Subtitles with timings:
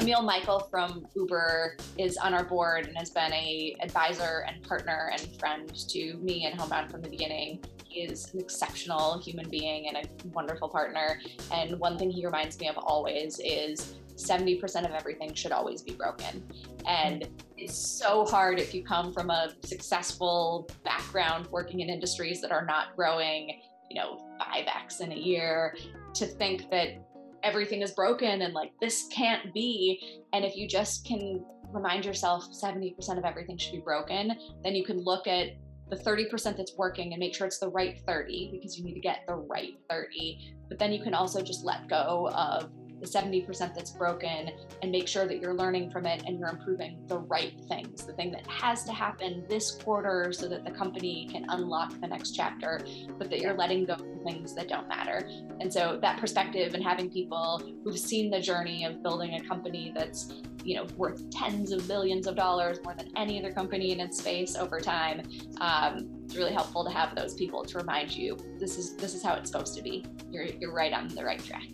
[0.00, 5.10] Emil Michael from Uber is on our board and has been a advisor and partner
[5.12, 7.62] and friend to me and Homebound from the beginning.
[7.84, 11.18] He is an exceptional human being and a wonderful partner.
[11.52, 15.92] And one thing he reminds me of always is 70% of everything should always be
[15.92, 16.42] broken.
[16.86, 22.52] And it's so hard if you come from a successful background working in industries that
[22.52, 23.60] are not growing,
[23.90, 25.76] you know, 5x in a year
[26.14, 26.98] to think that
[27.42, 30.22] everything is broken and like this can't be.
[30.32, 34.84] And if you just can remind yourself 70% of everything should be broken, then you
[34.84, 35.56] can look at
[35.88, 39.00] the 30% that's working and make sure it's the right 30 because you need to
[39.00, 40.54] get the right 30.
[40.68, 42.70] But then you can also just let go of
[43.02, 47.02] the 70% that's broken and make sure that you're learning from it and you're improving
[47.08, 51.28] the right things, the thing that has to happen this quarter so that the company
[51.30, 52.80] can unlock the next chapter,
[53.18, 55.28] but that you're letting go of things that don't matter.
[55.60, 59.92] And so that perspective and having people who've seen the journey of building a company
[59.94, 60.32] that's
[60.64, 64.18] you know worth tens of billions of dollars more than any other company in its
[64.18, 65.20] space over time
[65.60, 69.24] um, it's really helpful to have those people to remind you this is this is
[69.24, 71.66] how it's supposed to be you're, you're right on the right track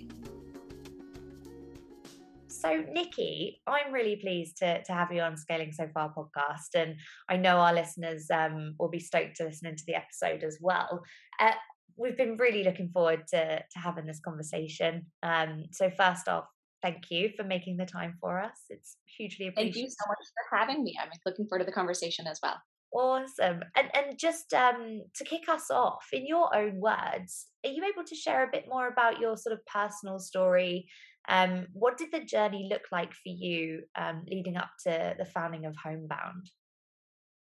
[2.59, 6.75] so, Nikki, I'm really pleased to, to have you on Scaling So Far podcast.
[6.75, 6.97] And
[7.29, 11.03] I know our listeners um, will be stoked to listen into the episode as well.
[11.41, 11.53] Uh,
[11.97, 15.07] we've been really looking forward to, to having this conversation.
[15.23, 16.47] Um, so, first off,
[16.83, 18.65] thank you for making the time for us.
[18.71, 19.75] It's hugely appreciated.
[19.75, 20.19] Thank you so much
[20.51, 20.97] for having me.
[21.01, 22.57] I'm looking forward to the conversation as well.
[22.93, 23.63] Awesome.
[23.77, 28.05] And and just um to kick us off, in your own words, are you able
[28.05, 30.89] to share a bit more about your sort of personal story
[31.29, 35.67] um, what did the journey look like for you um, leading up to the founding
[35.67, 36.51] of Homebound?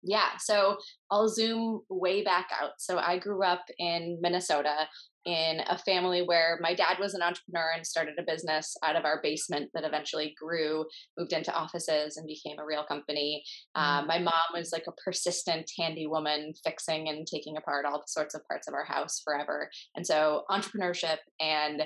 [0.02, 0.78] Yeah, so
[1.10, 2.72] I'll zoom way back out.
[2.78, 4.88] So I grew up in Minnesota
[5.24, 9.04] in a family where my dad was an entrepreneur and started a business out of
[9.04, 10.84] our basement that eventually grew,
[11.16, 13.44] moved into offices, and became a real company.
[13.76, 14.06] Mm-hmm.
[14.06, 18.44] my mom was like a persistent, handy woman, fixing and taking apart all sorts of
[18.48, 19.70] parts of our house forever.
[19.94, 21.82] And so entrepreneurship and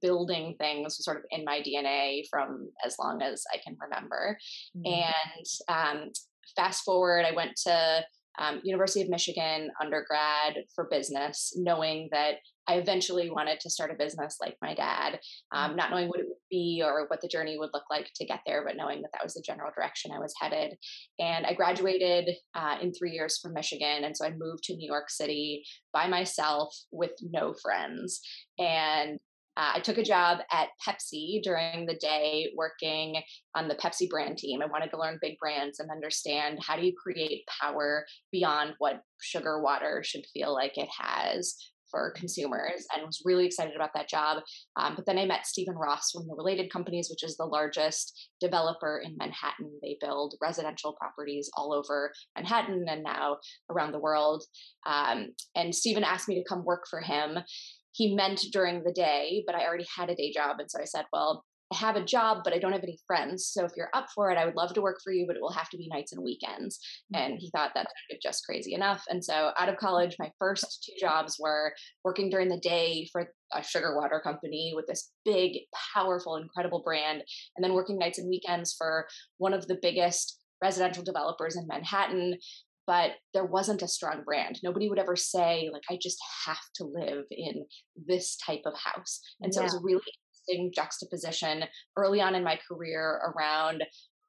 [0.00, 4.36] building things was sort of in my DNA from as long as I can remember.
[4.76, 5.02] Mm-hmm.
[5.68, 6.10] And um,
[6.56, 8.04] fast forward, I went to
[8.38, 13.98] um, University of Michigan undergrad for business, knowing that I eventually wanted to start a
[13.98, 15.18] business like my dad,
[15.52, 18.24] um, not knowing what it would be or what the journey would look like to
[18.24, 20.74] get there, but knowing that that was the general direction I was headed.
[21.18, 24.04] And I graduated uh, in three years from Michigan.
[24.04, 28.20] And so I moved to New York City by myself with no friends.
[28.58, 29.18] And
[29.56, 33.20] uh, I took a job at Pepsi during the day working
[33.54, 34.62] on the Pepsi brand team.
[34.62, 39.02] I wanted to learn big brands and understand how do you create power beyond what
[39.20, 41.56] sugar water should feel like it has
[41.90, 44.42] for consumers and was really excited about that job.
[44.76, 48.28] Um, but then I met Stephen Ross from the Related Companies, which is the largest
[48.40, 49.72] developer in Manhattan.
[49.82, 53.38] They build residential properties all over Manhattan and now
[53.70, 54.44] around the world.
[54.86, 57.38] Um, and Stephen asked me to come work for him
[57.92, 60.56] he meant during the day, but I already had a day job.
[60.58, 63.46] And so I said, well, I have a job, but I don't have any friends.
[63.46, 65.42] So if you're up for it, I would love to work for you, but it
[65.42, 66.80] will have to be nights and weekends.
[67.14, 67.86] And he thought that
[68.20, 69.04] just crazy enough.
[69.08, 71.72] And so out of college, my first two jobs were
[72.04, 75.58] working during the day for a sugar water company with this big,
[75.94, 77.22] powerful, incredible brand,
[77.56, 79.06] and then working nights and weekends for
[79.38, 82.36] one of the biggest residential developers in Manhattan
[82.90, 84.58] but there wasn't a strong brand.
[84.64, 87.64] Nobody would ever say, like, I just have to live in
[87.94, 89.20] this type of house.
[89.40, 89.62] And so yeah.
[89.62, 90.02] it was a really
[90.48, 91.62] interesting juxtaposition
[91.96, 93.84] early on in my career around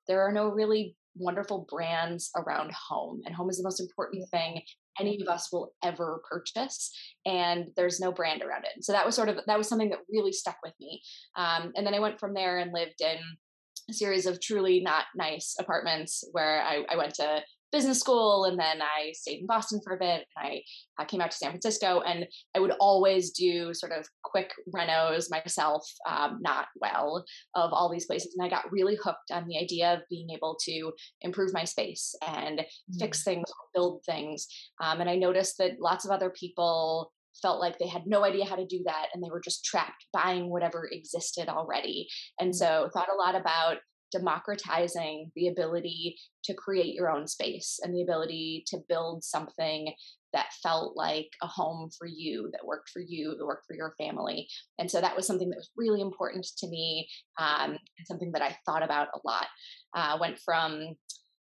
[0.07, 4.61] there are no really wonderful brands around home, and home is the most important thing
[4.99, 6.91] any of us will ever purchase
[7.25, 9.99] and there's no brand around it so that was sort of that was something that
[10.11, 11.01] really stuck with me
[11.37, 13.17] um, and then i went from there and lived in
[13.89, 17.41] a series of truly not nice apartments where I, I, went to
[17.71, 20.61] business school and then I stayed in Boston for a bit and I,
[20.97, 25.31] I came out to San Francisco and I would always do sort of quick renos
[25.31, 27.23] myself, um, not well,
[27.55, 28.35] of all these places.
[28.37, 30.91] And I got really hooked on the idea of being able to
[31.21, 32.99] improve my space and mm-hmm.
[32.99, 34.47] fix things, build things.
[34.81, 38.45] Um, and I noticed that lots of other people felt like they had no idea
[38.45, 42.07] how to do that and they were just trapped buying whatever existed already.
[42.39, 42.55] And mm.
[42.55, 43.77] so thought a lot about
[44.11, 49.93] democratizing the ability to create your own space and the ability to build something
[50.33, 53.93] that felt like a home for you, that worked for you, that worked for your
[53.97, 54.47] family.
[54.79, 58.41] And so that was something that was really important to me um, and something that
[58.41, 59.47] I thought about a lot.
[59.93, 60.95] Uh, went from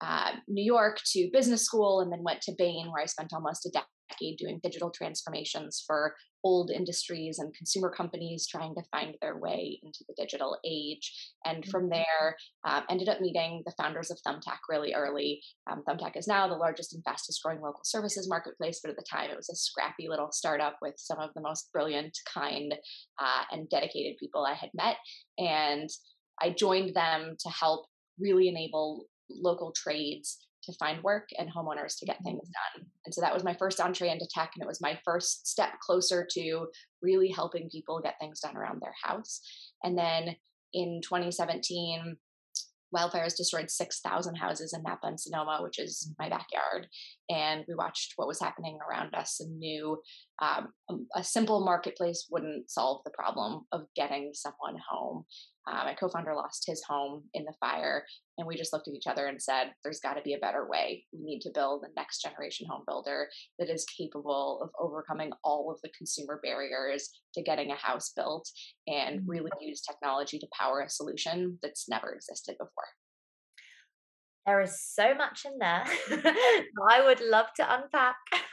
[0.00, 3.66] uh, New York to business school and then went to Bain, where I spent almost
[3.66, 3.70] a
[4.12, 6.14] decade doing digital transformations for
[6.44, 11.12] old industries and consumer companies trying to find their way into the digital age.
[11.44, 12.00] And from mm-hmm.
[12.00, 15.40] there, um, ended up meeting the founders of Thumbtack really early.
[15.70, 19.04] Um, Thumbtack is now the largest and fastest growing local services marketplace, but at the
[19.10, 22.74] time it was a scrappy little startup with some of the most brilliant, kind,
[23.20, 24.96] uh, and dedicated people I had met.
[25.38, 25.88] And
[26.40, 27.86] I joined them to help
[28.18, 32.80] really enable local trades to find work and homeowners to get things mm-hmm.
[32.80, 32.86] done.
[33.04, 35.80] And so that was my first entree into tech, and it was my first step
[35.80, 36.66] closer to
[37.02, 39.40] really helping people get things done around their house.
[39.82, 40.36] And then
[40.72, 42.16] in 2017,
[42.94, 46.22] wildfires destroyed 6,000 houses in Napa and Sonoma, which is mm-hmm.
[46.22, 46.86] my backyard.
[47.30, 49.98] And we watched what was happening around us and knew
[50.40, 50.68] um,
[51.14, 55.24] a simple marketplace wouldn't solve the problem of getting someone home.
[55.66, 58.04] Uh, my co-founder lost his home in the fire,
[58.36, 60.66] and we just looked at each other and said, "There's got to be a better
[60.68, 61.04] way.
[61.12, 63.28] We need to build a next generation home builder
[63.58, 68.50] that is capable of overcoming all of the consumer barriers to getting a house built,
[68.86, 69.30] and mm-hmm.
[69.30, 72.88] really use technology to power a solution that's never existed before."
[74.46, 75.84] There is so much in there.
[76.90, 78.16] I would love to unpack.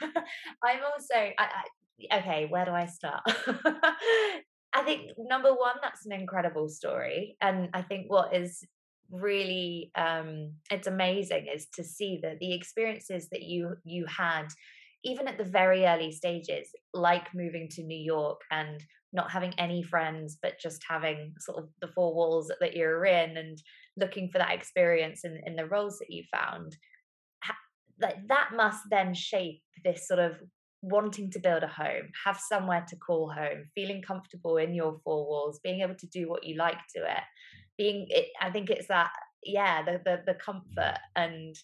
[0.64, 2.46] I'm also I, I, okay.
[2.48, 3.22] Where do I start?
[4.72, 7.36] I think number one, that's an incredible story.
[7.40, 8.64] And I think what is
[9.10, 14.46] really um it's amazing is to see that the experiences that you you had
[15.02, 19.82] even at the very early stages like moving to new york and not having any
[19.82, 23.58] friends but just having sort of the four walls that you're in and
[23.96, 26.76] looking for that experience in, in the roles that you found
[28.00, 30.40] like that must then shape this sort of
[30.82, 35.26] wanting to build a home, have somewhere to call home, feeling comfortable in your four
[35.26, 37.22] walls, being able to do what you like to it,
[37.76, 39.10] being it, I think it's that
[39.42, 41.56] yeah, the the, the comfort and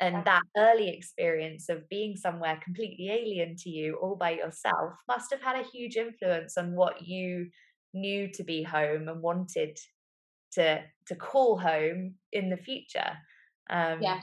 [0.00, 5.28] and that early experience of being somewhere completely alien to you all by yourself must
[5.32, 7.48] have had a huge influence on what you
[7.92, 9.76] knew to be home and wanted
[10.52, 13.12] to to call home in the future.
[13.70, 14.20] Um, yeah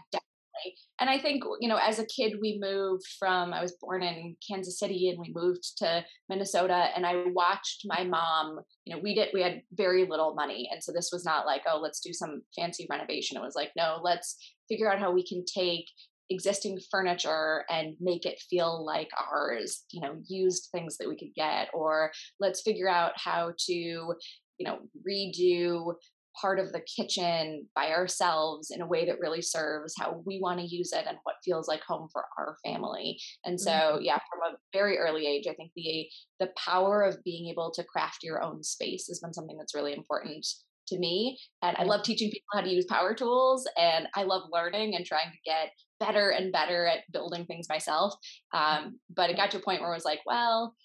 [1.00, 4.36] and I think, you know, as a kid, we moved from, I was born in
[4.48, 6.88] Kansas City and we moved to Minnesota.
[6.96, 10.69] And I watched my mom, you know, we did, we had very little money.
[10.72, 13.38] And so this was not like, oh, let's do some fancy renovation.
[13.38, 14.38] It was like, no, let's
[14.69, 15.86] figure out how we can take
[16.30, 21.34] existing furniture and make it feel like ours, you know, used things that we could
[21.36, 24.16] get, or let's figure out how to, you
[24.60, 25.94] know, redo
[26.40, 30.60] part of the kitchen by ourselves in a way that really serves how we want
[30.60, 33.20] to use it and what feels like home for our family.
[33.46, 34.04] And so, mm-hmm.
[34.04, 36.08] yeah, from a very early age, I think the
[36.40, 39.94] the power of being able to craft your own space has been something that's really
[39.94, 40.46] important
[40.88, 41.38] to me.
[41.62, 45.06] And I love teaching people how to use power tools, and I love learning and
[45.06, 48.14] trying to get better and better at building things myself.
[48.54, 50.76] Um, but it got to a point where I was like, well,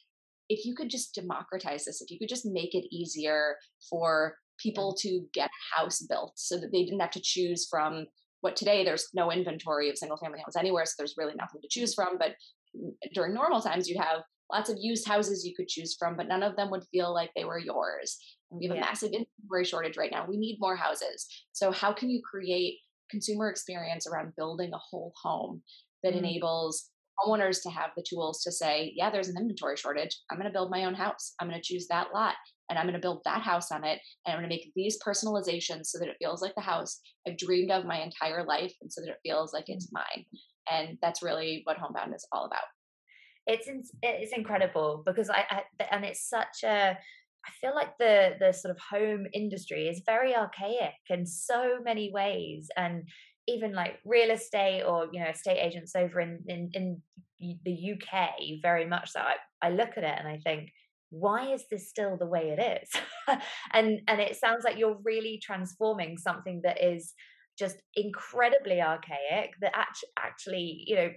[0.49, 3.57] if you could just democratize this, if you could just make it easier
[3.89, 8.07] for people to get a house built so that they didn't have to choose from
[8.43, 11.69] what today there's no inventory of single family homes anywhere so there's really nothing to
[11.71, 12.35] choose from but
[13.15, 14.23] during normal times you'd have
[14.53, 17.31] lots of used houses you could choose from but none of them would feel like
[17.35, 18.19] they were yours.
[18.51, 18.83] And we have yeah.
[18.83, 20.27] a massive inventory shortage right now.
[20.29, 21.27] We need more houses.
[21.53, 22.79] So how can you create
[23.11, 25.63] consumer experience around building a whole home
[26.03, 26.25] that mm-hmm.
[26.25, 30.17] enables homeowners to have the tools to say yeah there's an inventory shortage.
[30.31, 31.35] I'm going to build my own house.
[31.41, 32.35] I'm going to choose that lot
[32.71, 34.01] and I'm going to build that house on it.
[34.25, 37.37] And I'm going to make these personalizations so that it feels like the house I've
[37.37, 40.03] dreamed of my entire life and so that it feels like it's mm-hmm.
[40.19, 40.25] mine.
[40.71, 42.63] And that's really what Homebound is all about.
[43.47, 43.69] It's
[44.03, 46.97] it's incredible because I, I and it's such a
[47.47, 52.13] I feel like the the sort of home industry is very archaic in so many
[52.13, 53.09] ways, and
[53.49, 57.03] even like real estate or you know estate agents over in in, in
[57.65, 58.31] the UK
[58.63, 59.21] very much so.
[59.21, 60.71] I, I look at it and I think
[61.11, 63.03] why is this still the way it is
[63.73, 67.15] and and it sounds like you're really transforming something that is
[67.59, 71.09] just incredibly archaic that actually actually you know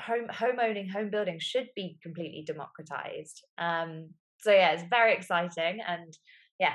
[0.00, 4.08] home home owning home building should be completely democratized um
[4.40, 6.16] so yeah it's very exciting and
[6.58, 6.72] yeah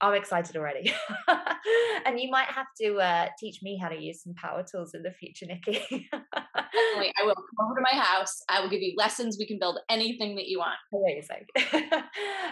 [0.00, 0.92] I'm excited already.
[2.06, 5.02] and you might have to uh, teach me how to use some power tools in
[5.02, 6.08] the future, Nikki.
[6.88, 7.12] Definitely.
[7.20, 8.42] I will come over to my house.
[8.48, 9.36] I will give you lessons.
[9.38, 10.78] We can build anything that you want.
[10.92, 11.46] Amazing.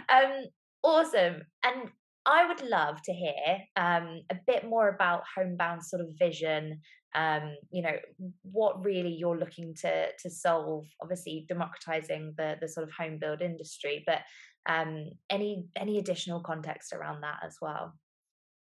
[0.08, 0.44] um,
[0.82, 1.42] awesome.
[1.64, 1.90] And
[2.26, 6.80] I would love to hear um, a bit more about Homebound sort of vision.
[7.14, 7.96] Um, you know
[8.42, 10.84] what really you're looking to to solve.
[11.02, 14.20] Obviously, democratizing the the sort of home build industry, but
[14.68, 17.94] um, any any additional context around that as well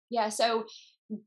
[0.09, 0.65] yeah so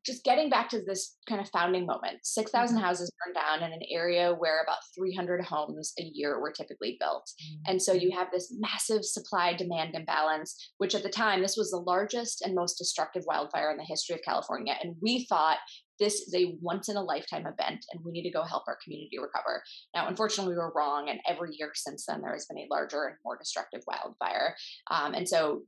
[0.05, 2.85] just getting back to this kind of founding moment 6,000 mm-hmm.
[2.85, 7.31] houses burned down in an area where about 300 homes a year were typically built.
[7.41, 7.71] Mm-hmm.
[7.71, 11.71] And so you have this massive supply demand imbalance, which at the time, this was
[11.71, 14.75] the largest and most destructive wildfire in the history of California.
[14.83, 15.59] And we thought
[15.99, 18.79] this is a once in a lifetime event and we need to go help our
[18.83, 19.63] community recover.
[19.95, 21.09] Now, unfortunately, we were wrong.
[21.09, 24.55] And every year since then, there has been a larger and more destructive wildfire.
[24.91, 25.63] Um, and so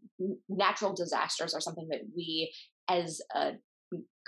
[0.49, 2.53] natural disasters are something that we
[2.89, 3.53] as a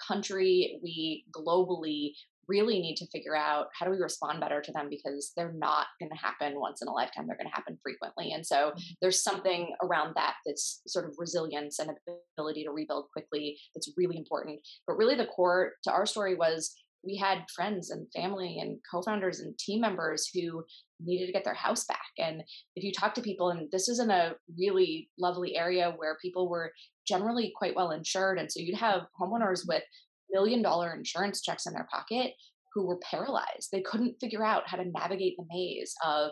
[0.06, 2.12] country, we globally
[2.48, 5.86] really need to figure out how do we respond better to them because they're not
[6.00, 8.80] going to happen once in a lifetime they're going to happen frequently and so mm-hmm.
[9.00, 11.90] there's something around that that's sort of resilience and
[12.36, 16.74] ability to rebuild quickly that's really important but really the core to our story was
[17.04, 20.64] we had friends and family and co-founders and team members who
[21.04, 22.42] needed to get their house back and
[22.76, 26.48] if you talk to people and this is in a really lovely area where people
[26.48, 26.72] were
[27.06, 28.38] generally quite well insured.
[28.38, 29.82] And so you'd have homeowners with
[30.30, 32.32] million dollar insurance checks in their pocket
[32.74, 33.68] who were paralyzed.
[33.70, 36.30] They couldn't figure out how to navigate the maze of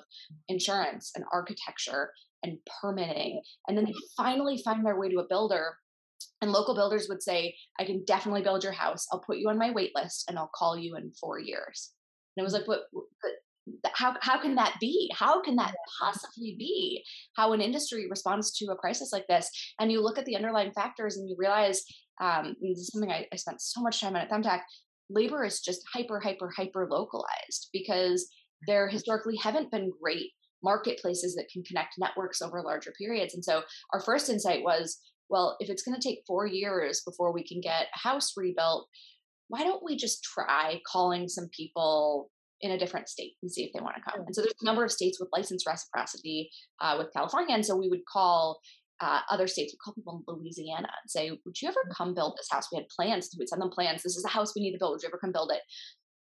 [0.49, 2.11] insurance and architecture
[2.43, 3.43] and permitting.
[3.69, 5.75] And then they finally find their way to a builder.
[6.41, 9.07] And local builders would say, I can definitely build your house.
[9.13, 11.93] I'll put you on my wait list and I'll call you in four years.
[12.37, 13.33] And it was like, but, but
[13.95, 15.11] how how can that be?
[15.15, 17.05] How can that possibly be
[17.37, 19.51] how an industry responds to a crisis like this?
[19.79, 21.83] And you look at the underlying factors and you realize
[22.21, 24.61] um, this is something I, I spent so much time on at thumbtack
[25.09, 28.29] labor is just hyper hyper hyper localized because
[28.67, 30.31] there historically haven't been great
[30.63, 33.35] marketplaces that can connect networks over larger periods.
[33.35, 33.63] And so
[33.93, 34.99] our first insight was
[35.31, 38.89] well if it's going to take four years before we can get a house rebuilt
[39.51, 42.31] why don't we just try calling some people
[42.63, 44.27] in a different state and see if they want to come.
[44.27, 46.51] And so there's a number of states with license reciprocity
[46.81, 47.55] uh, with California.
[47.55, 48.61] And so we would call
[49.01, 52.35] uh, other states, we call people in Louisiana and say, Would you ever come build
[52.37, 52.69] this house?
[52.71, 53.35] We had plans.
[53.39, 54.03] We'd send them plans.
[54.03, 54.93] This is a house we need to build.
[54.93, 55.63] Would you ever come build it?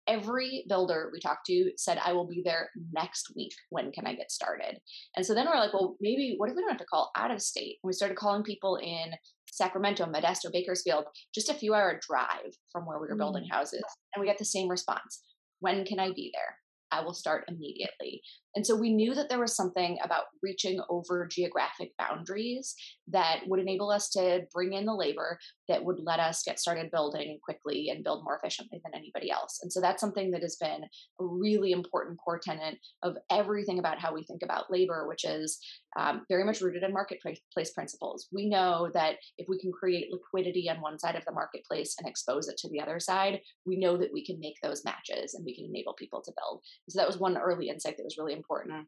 [0.09, 3.53] Every builder we talked to said, I will be there next week.
[3.71, 4.81] When can I get started?
[5.17, 7.31] And so then we're like, Well, maybe what if we don't have to call out
[7.31, 7.77] of state?
[7.83, 9.13] And we started calling people in
[9.51, 13.55] Sacramento, Modesto, Bakersfield, just a few hour drive from where we were building mm.
[13.55, 13.85] houses.
[14.15, 15.23] And we got the same response
[15.63, 16.59] when can I be there?
[16.91, 18.21] I will start immediately.
[18.55, 22.75] And so we knew that there was something about reaching over geographic boundaries
[23.09, 26.91] that would enable us to bring in the labor that would let us get started
[26.91, 29.61] building quickly and build more efficiently than anybody else.
[29.63, 30.85] And so that's something that has been
[31.21, 35.59] a really important core tenet of everything about how we think about labor, which is
[35.97, 38.29] um, very much rooted in marketplace principles.
[38.33, 42.09] We know that if we can create liquidity on one side of the marketplace and
[42.09, 45.45] expose it to the other side, we know that we can make those matches and
[45.45, 46.63] we can enable people to build.
[46.89, 48.87] So that was one early insight that was really important.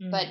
[0.00, 0.10] Mm-hmm.
[0.10, 0.26] But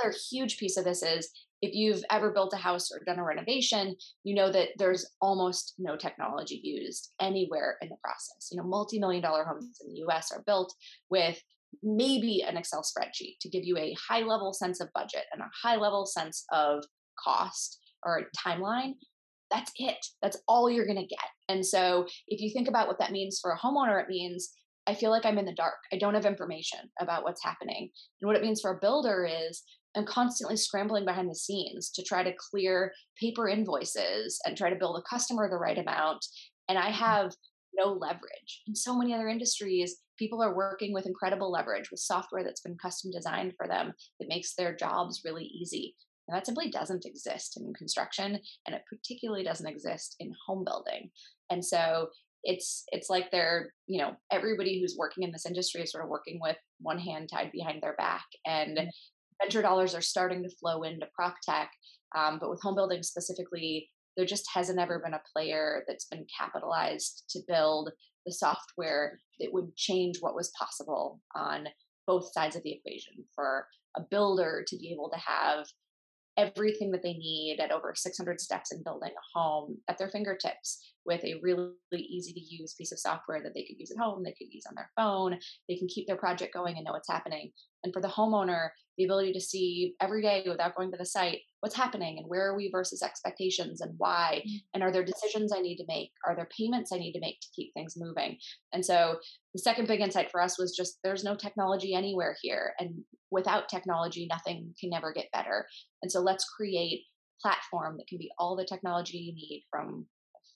[0.00, 3.24] other huge piece of this is if you've ever built a house or done a
[3.24, 8.48] renovation, you know that there's almost no technology used anywhere in the process.
[8.52, 10.74] You know, multi-million dollar homes in the US are built
[11.10, 11.40] with
[11.82, 15.50] maybe an Excel spreadsheet to give you a high level sense of budget and a
[15.62, 16.84] high level sense of
[17.22, 18.92] cost or timeline.
[19.50, 19.98] That's it.
[20.22, 21.18] That's all you're going to get.
[21.48, 24.50] And so if you think about what that means for a homeowner, it means
[24.88, 25.76] I feel like I'm in the dark.
[25.92, 27.90] I don't have information about what's happening.
[28.20, 29.62] And what it means for a builder is
[29.94, 34.76] I'm constantly scrambling behind the scenes to try to clear paper invoices and try to
[34.76, 36.24] bill a customer the right amount.
[36.70, 36.94] And I mm.
[36.94, 37.32] have
[37.76, 38.62] no leverage.
[38.66, 42.78] In so many other industries, people are working with incredible leverage with software that's been
[42.80, 45.94] custom designed for them that makes their jobs really easy.
[46.26, 51.10] And that simply doesn't exist in construction, and it particularly doesn't exist in home building.
[51.50, 52.08] And so
[52.44, 56.10] it's it's like they're you know everybody who's working in this industry is sort of
[56.10, 58.88] working with one hand tied behind their back and mm-hmm.
[59.42, 61.70] venture dollars are starting to flow into prop tech
[62.16, 66.26] um, but with home building specifically there just hasn't ever been a player that's been
[66.36, 67.90] capitalized to build
[68.26, 71.66] the software that would change what was possible on
[72.06, 73.66] both sides of the equation for
[73.96, 75.66] a builder to be able to have
[76.38, 80.94] everything that they need at over 600 steps in building a home at their fingertips
[81.08, 84.22] with a really easy to use piece of software that they could use at home,
[84.22, 85.38] they could use on their phone,
[85.68, 87.50] they can keep their project going and know what's happening.
[87.82, 91.38] And for the homeowner, the ability to see every day without going to the site
[91.60, 94.56] what's happening and where are we versus expectations and why mm.
[94.74, 97.40] and are there decisions i need to make are there payments i need to make
[97.40, 98.36] to keep things moving
[98.72, 99.16] and so
[99.54, 102.90] the second big insight for us was just there's no technology anywhere here and
[103.30, 105.66] without technology nothing can never get better
[106.02, 107.04] and so let's create
[107.40, 110.06] platform that can be all the technology you need from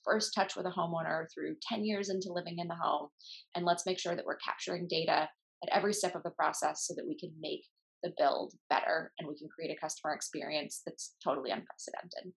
[0.05, 3.09] first touch with a homeowner through 10 years into living in the home.
[3.55, 5.29] And let's make sure that we're capturing data
[5.63, 7.61] at every step of the process so that we can make
[8.03, 12.33] the build better and we can create a customer experience that's totally unprecedented.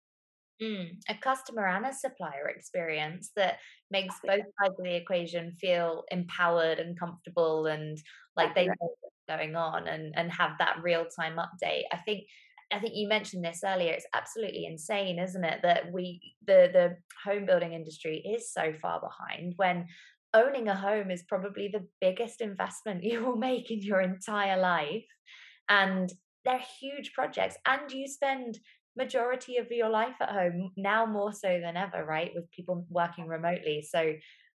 [0.63, 3.59] Mm, a customer and a supplier experience that
[3.91, 7.99] makes both sides of the equation feel empowered and comfortable and
[8.37, 11.83] like they know what's going on and, and have that real time update.
[11.93, 12.25] I think
[12.73, 13.93] I think you mentioned this earlier.
[13.93, 19.01] It's absolutely insane, isn't it, that we the the home building industry is so far
[19.01, 19.87] behind when
[20.35, 25.05] owning a home is probably the biggest investment you will make in your entire life.
[25.69, 26.13] And
[26.45, 28.59] they're huge projects and you spend
[28.97, 33.27] majority of your life at home now more so than ever right with people working
[33.27, 34.15] remotely so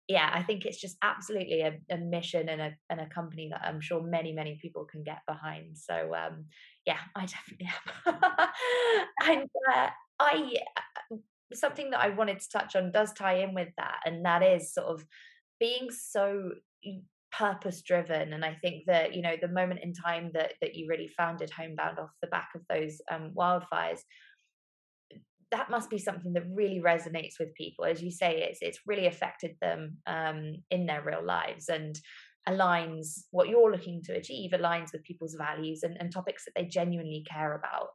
[0.08, 3.66] yeah i think it's just absolutely a, a mission and a, and a company that
[3.66, 6.46] i'm sure many many people can get behind so um
[6.88, 7.70] yeah i definitely
[8.08, 8.16] am
[9.30, 9.90] and uh,
[10.20, 10.54] i
[11.12, 11.16] uh,
[11.54, 14.74] something that i wanted to touch on does tie in with that and that is
[14.74, 15.06] sort of
[15.60, 16.52] being so
[17.32, 20.88] purpose driven and i think that you know the moment in time that that you
[20.90, 24.00] really founded homebound off the back of those um, wildfires
[25.52, 27.86] that must be something that really resonates with people.
[27.86, 31.98] As you say it's it's really affected them um, in their real lives and
[32.48, 36.68] aligns what you're looking to achieve aligns with people's values and, and topics that they
[36.68, 37.90] genuinely care about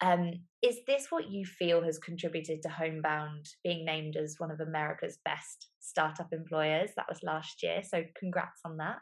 [0.00, 0.32] um,
[0.62, 5.18] is this what you feel has contributed to homebound being named as one of america's
[5.24, 8.98] best startup employers that was last year so congrats on that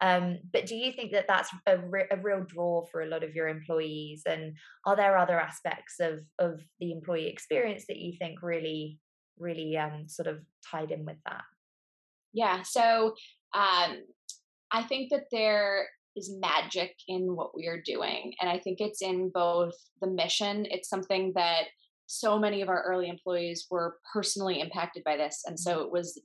[0.00, 3.24] um, but do you think that that's a, re- a real draw for a lot
[3.24, 4.22] of your employees?
[4.26, 8.98] And are there other aspects of of the employee experience that you think really,
[9.38, 10.38] really um, sort of
[10.70, 11.42] tied in with that?
[12.32, 12.62] Yeah.
[12.62, 13.14] So
[13.54, 14.04] um,
[14.72, 19.02] I think that there is magic in what we are doing, and I think it's
[19.02, 20.66] in both the mission.
[20.70, 21.64] It's something that
[22.06, 25.70] so many of our early employees were personally impacted by this, and mm-hmm.
[25.70, 26.20] so it was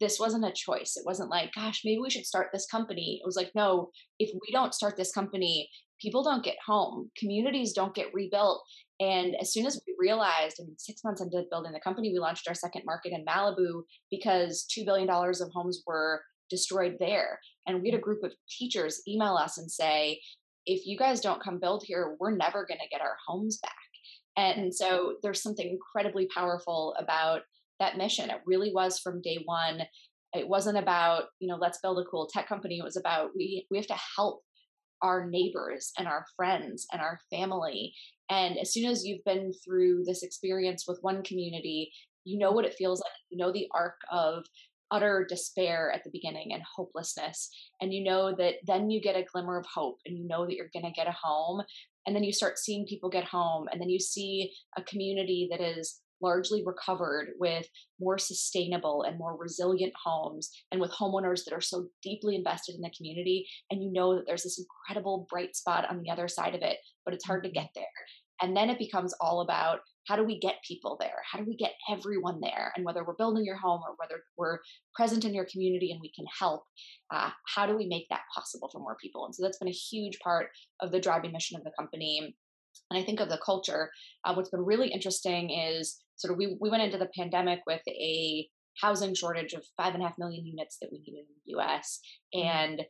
[0.00, 0.96] this wasn't a choice.
[0.96, 3.20] It wasn't like, gosh, maybe we should start this company.
[3.22, 5.68] It was like, no, if we don't start this company,
[6.00, 8.62] people don't get home, communities don't get rebuilt.
[9.00, 12.18] And as soon as we realized, I mean, six months into building the company, we
[12.18, 17.40] launched our second market in Malibu because $2 billion of homes were destroyed there.
[17.66, 20.20] And we had a group of teachers email us and say,
[20.66, 23.72] if you guys don't come build here, we're never going to get our homes back.
[24.36, 27.40] And so there's something incredibly powerful about
[27.80, 28.30] that mission.
[28.30, 29.82] It really was from day one.
[30.34, 32.78] It wasn't about, you know, let's build a cool tech company.
[32.78, 34.42] It was about we we have to help
[35.02, 37.92] our neighbors and our friends and our family.
[38.30, 41.92] And as soon as you've been through this experience with one community,
[42.24, 43.12] you know what it feels like.
[43.30, 44.44] You know the arc of
[44.92, 47.50] utter despair at the beginning and hopelessness.
[47.80, 50.54] And you know that then you get a glimmer of hope and you know that
[50.54, 51.62] you're going to get a home.
[52.06, 53.66] And then you start seeing people get home.
[53.72, 57.66] And then you see a community that is largely recovered with
[58.00, 62.80] more sustainable and more resilient homes and with homeowners that are so deeply invested in
[62.80, 66.54] the community and you know that there's this incredible bright spot on the other side
[66.54, 67.62] of it but it's hard to mm-hmm.
[67.62, 67.84] get there
[68.40, 71.56] and then it becomes all about how do we get people there how do we
[71.56, 74.58] get everyone there and whether we're building your home or whether we're
[74.94, 76.62] present in your community and we can help
[77.12, 79.72] uh, how do we make that possible for more people and so that's been a
[79.72, 80.48] huge part
[80.80, 82.20] of the driving mission of the company
[82.90, 83.90] and I think of the culture,
[84.24, 87.82] uh, what's been really interesting is sort of we, we went into the pandemic with
[87.88, 88.48] a
[88.80, 92.00] housing shortage of five and a half million units that we needed in the US.
[92.34, 92.48] Mm-hmm.
[92.48, 92.82] And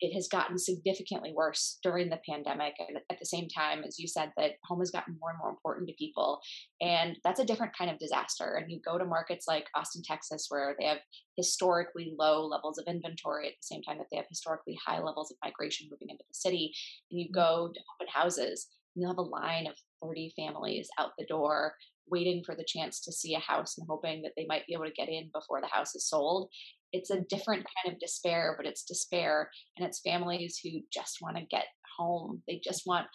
[0.00, 2.74] it has gotten significantly worse during the pandemic.
[2.78, 5.50] And at the same time, as you said, that home has gotten more and more
[5.50, 6.40] important to people.
[6.80, 8.54] And that's a different kind of disaster.
[8.60, 10.98] And you go to markets like Austin, Texas, where they have
[11.36, 15.30] historically low levels of inventory at the same time that they have historically high levels
[15.30, 16.72] of migration moving into the city.
[17.10, 17.40] And you mm-hmm.
[17.40, 21.74] go to open houses and you'll have a line of 30 families out the door
[22.10, 24.84] waiting for the chance to see a house and hoping that they might be able
[24.84, 26.48] to get in before the house is sold.
[26.92, 31.36] It's a different kind of despair, but it's despair and it's families who just want
[31.36, 31.66] to get
[31.98, 32.42] home.
[32.46, 33.06] They just want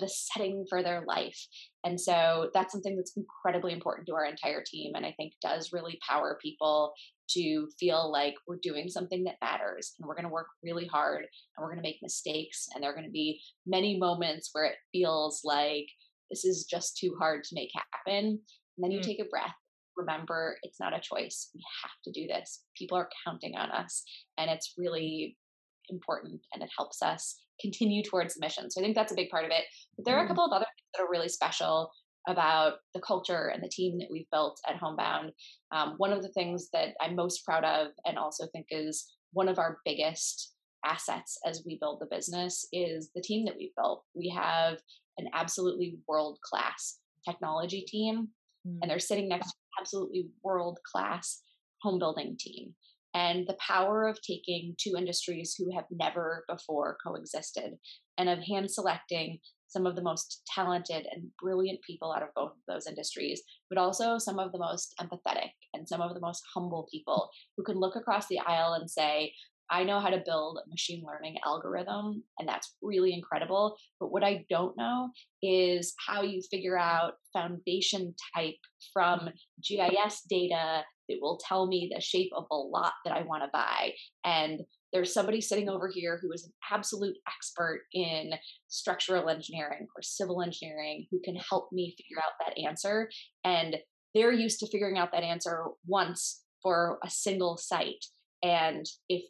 [0.00, 1.38] the setting for their life.
[1.84, 5.72] And so that's something that's incredibly important to our entire team and I think does
[5.72, 6.92] really power people
[7.30, 11.18] to feel like we're doing something that matters and we're going to work really hard
[11.18, 14.64] and we're going to make mistakes and there are going to be many moments where
[14.64, 15.86] it feels like
[16.30, 19.04] this is just too hard to make happen and then you mm.
[19.04, 19.54] take a breath
[19.96, 24.02] remember it's not a choice we have to do this people are counting on us
[24.38, 25.36] and it's really
[25.88, 29.30] important and it helps us continue towards the mission so i think that's a big
[29.30, 29.64] part of it
[29.96, 30.28] but there are a mm.
[30.28, 31.90] couple of other things that are really special
[32.28, 35.30] about the culture and the team that we've built at Homebound.
[35.72, 39.48] Um, one of the things that I'm most proud of and also think is one
[39.48, 40.52] of our biggest
[40.84, 44.04] assets as we build the business is the team that we've built.
[44.14, 44.78] We have
[45.18, 48.28] an absolutely world class technology team,
[48.66, 48.78] mm.
[48.80, 51.42] and they're sitting next to absolutely world class
[51.82, 52.74] home building team.
[53.14, 57.74] And the power of taking two industries who have never before coexisted
[58.18, 62.52] and of hand selecting some of the most talented and brilliant people out of both
[62.52, 66.42] of those industries, but also some of the most empathetic and some of the most
[66.54, 69.32] humble people who can look across the aisle and say,
[69.70, 73.76] I know how to build a machine learning algorithm, and that's really incredible.
[74.00, 75.10] But what I don't know
[75.42, 78.56] is how you figure out foundation type
[78.92, 79.28] from
[79.62, 83.50] GIS data that will tell me the shape of a lot that I want to
[83.52, 83.92] buy.
[84.24, 84.60] And
[84.92, 88.32] there's somebody sitting over here who is an absolute expert in
[88.68, 93.10] structural engineering or civil engineering who can help me figure out that answer.
[93.44, 93.76] And
[94.14, 98.04] they're used to figuring out that answer once for a single site.
[98.42, 99.22] And if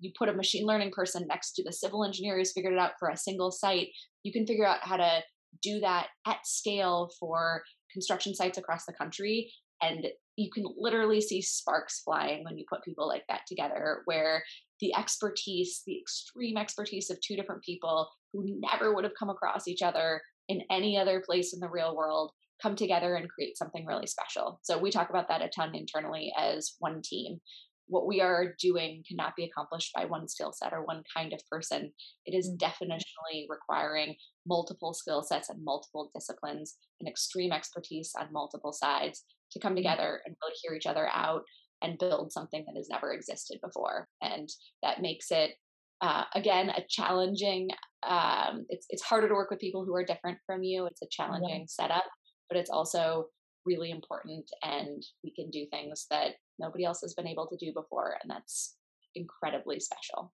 [0.00, 2.92] you put a machine learning person next to the civil engineer who's figured it out
[2.98, 3.88] for a single site,
[4.22, 5.20] you can figure out how to
[5.62, 9.50] do that at scale for construction sites across the country.
[9.80, 10.06] And
[10.36, 14.42] you can literally see sparks flying when you put people like that together, where
[14.80, 19.66] the expertise, the extreme expertise of two different people who never would have come across
[19.66, 22.32] each other in any other place in the real world
[22.62, 24.60] come together and create something really special.
[24.62, 27.40] So we talk about that a ton internally as one team
[27.88, 31.40] what we are doing cannot be accomplished by one skill set or one kind of
[31.50, 31.92] person.
[32.26, 32.58] It is mm.
[32.58, 34.14] definitionally requiring
[34.46, 39.76] multiple skill sets and multiple disciplines and extreme expertise on multiple sides to come mm.
[39.76, 41.42] together and really hear each other out
[41.82, 44.08] and build something that has never existed before.
[44.20, 44.48] And
[44.82, 45.52] that makes it,
[46.00, 47.68] uh, again, a challenging.
[48.06, 50.86] Um, it's it's harder to work with people who are different from you.
[50.86, 51.66] It's a challenging yeah.
[51.68, 52.04] setup,
[52.48, 53.26] but it's also
[53.66, 57.72] really important and we can do things that nobody else has been able to do
[57.72, 58.76] before and that's
[59.14, 60.32] incredibly special.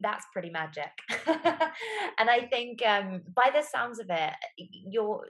[0.00, 0.90] That's pretty magic.
[2.18, 5.26] And i think um, by the sounds of it your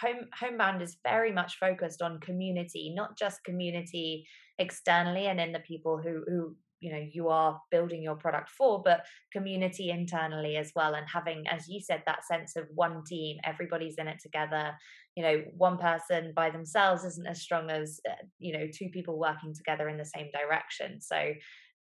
[0.00, 4.26] home homebound is very much focused on community not just community
[4.58, 8.82] externally and in the people who who you know you are building your product for
[8.82, 13.38] but community internally as well and having as you said that sense of one team
[13.44, 14.72] everybody's in it together.
[15.16, 19.18] You know one person by themselves isn't as strong as uh, you know two people
[19.18, 21.00] working together in the same direction.
[21.00, 21.32] So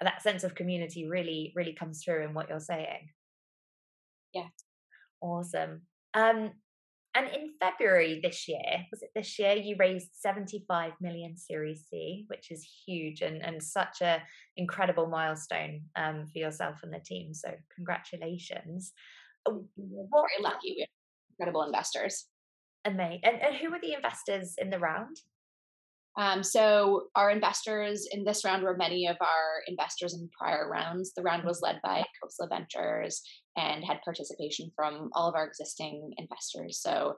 [0.00, 3.11] that sense of community really really comes through in what you're saying.
[4.33, 4.48] Yeah.
[5.20, 5.83] Awesome.
[6.12, 6.52] Um
[7.14, 12.24] and in February this year, was it this year, you raised 75 million Series C,
[12.27, 14.22] which is huge and, and such a
[14.57, 17.33] incredible milestone um, for yourself and the team.
[17.33, 18.92] So congratulations.
[19.46, 20.74] Uh, what, Very lucky.
[20.77, 20.88] We have
[21.38, 22.27] incredible investors.
[22.85, 23.20] Amazing.
[23.22, 25.16] And, and who were the investors in the round?
[26.16, 31.12] Um, so our investors in this round were many of our investors in prior rounds.
[31.14, 33.22] The round was led by Khosla Ventures
[33.57, 36.81] and had participation from all of our existing investors.
[36.81, 37.16] So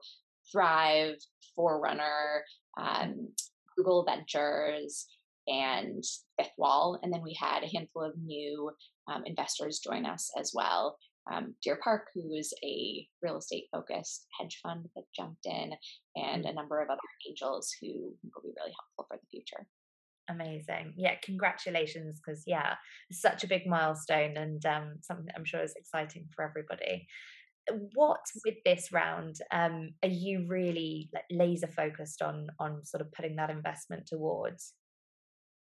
[0.51, 1.17] Thrive,
[1.55, 2.45] Forerunner,
[2.81, 3.29] um,
[3.77, 5.07] Google Ventures,
[5.47, 6.03] and
[6.39, 6.99] Fifth Wall.
[7.03, 8.71] And then we had a handful of new
[9.09, 10.97] um, investors join us as well
[11.33, 15.73] um, Deer Park, who is a real estate focused hedge fund that jumped in,
[16.15, 16.51] and mm.
[16.51, 19.67] a number of other angels who will be really helpful for the future.
[20.29, 20.95] Amazing.
[20.97, 22.75] Yeah, congratulations, because yeah,
[23.13, 27.07] such a big milestone and um, something I'm sure is exciting for everybody.
[27.95, 33.13] What with this round um, are you really like, laser focused on on sort of
[33.13, 34.73] putting that investment towards?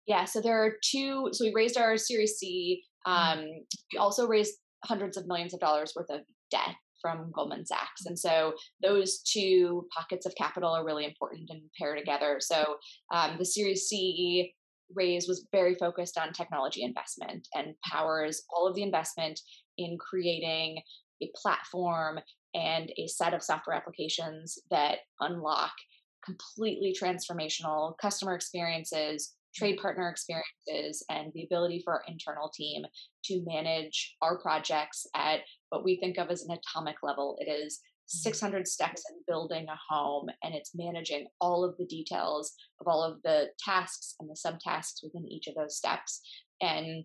[0.05, 1.29] Yeah, so there are two.
[1.33, 2.83] So we raised our Series C.
[3.05, 3.11] Mm.
[3.11, 3.45] Um,
[3.91, 4.53] we also raised
[4.85, 8.05] hundreds of millions of dollars worth of debt from Goldman Sachs.
[8.05, 12.37] And so those two pockets of capital are really important and pair together.
[12.39, 12.77] So
[13.13, 14.53] um, the Series C
[14.95, 19.39] raise was very focused on technology investment and powers all of the investment
[19.77, 20.81] in creating
[21.21, 22.19] a platform
[22.53, 25.73] and a set of software applications that unlock
[26.23, 32.83] completely transformational customer experiences trade partner experiences and the ability for our internal team
[33.25, 37.37] to manage our projects at what we think of as an atomic level.
[37.39, 38.29] It is mm-hmm.
[38.29, 43.03] 600 steps in building a home, and it's managing all of the details of all
[43.03, 46.21] of the tasks and the subtasks within each of those steps,
[46.61, 47.03] and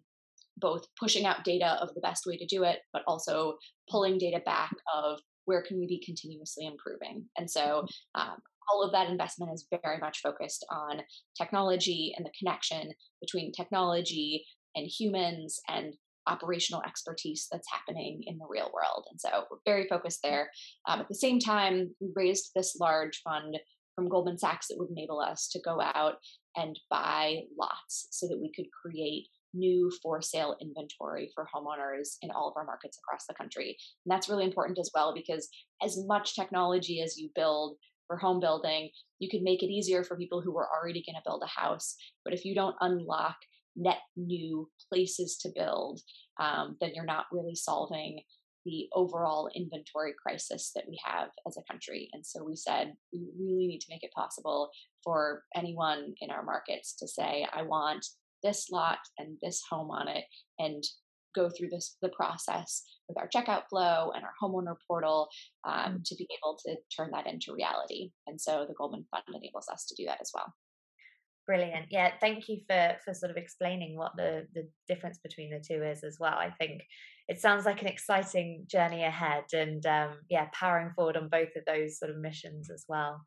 [0.58, 3.54] both pushing out data of the best way to do it, but also
[3.90, 7.24] pulling data back of where can we be continuously improving.
[7.36, 8.36] And so um,
[8.72, 11.02] all of that investment is very much focused on
[11.36, 15.94] technology and the connection between technology and humans and
[16.28, 19.04] operational expertise that's happening in the real world.
[19.10, 20.50] And so we're very focused there.
[20.88, 23.58] Um, at the same time, we raised this large fund
[23.94, 26.14] from Goldman Sachs that would enable us to go out
[26.56, 32.30] and buy lots so that we could create new for sale inventory for homeowners in
[32.30, 33.76] all of our markets across the country.
[34.04, 35.48] And that's really important as well because
[35.82, 37.76] as much technology as you build
[38.12, 41.22] for home building, you can make it easier for people who are already going to
[41.24, 41.96] build a house.
[42.24, 43.36] But if you don't unlock
[43.74, 46.00] net new places to build,
[46.38, 48.20] um, then you're not really solving
[48.66, 52.10] the overall inventory crisis that we have as a country.
[52.12, 54.70] And so we said we really need to make it possible
[55.02, 58.04] for anyone in our markets to say, I want
[58.42, 60.24] this lot and this home on it,
[60.58, 60.84] and
[61.34, 65.28] go through this the process with our checkout flow and our homeowner portal
[65.64, 65.96] um, mm-hmm.
[66.04, 68.10] to be able to turn that into reality.
[68.26, 70.52] And so the Goldman Fund enables us to do that as well.
[71.46, 71.86] Brilliant.
[71.90, 75.82] Yeah, thank you for for sort of explaining what the the difference between the two
[75.82, 76.34] is as well.
[76.34, 76.82] I think
[77.28, 81.64] it sounds like an exciting journey ahead, and um, yeah, powering forward on both of
[81.66, 83.20] those sort of missions as well.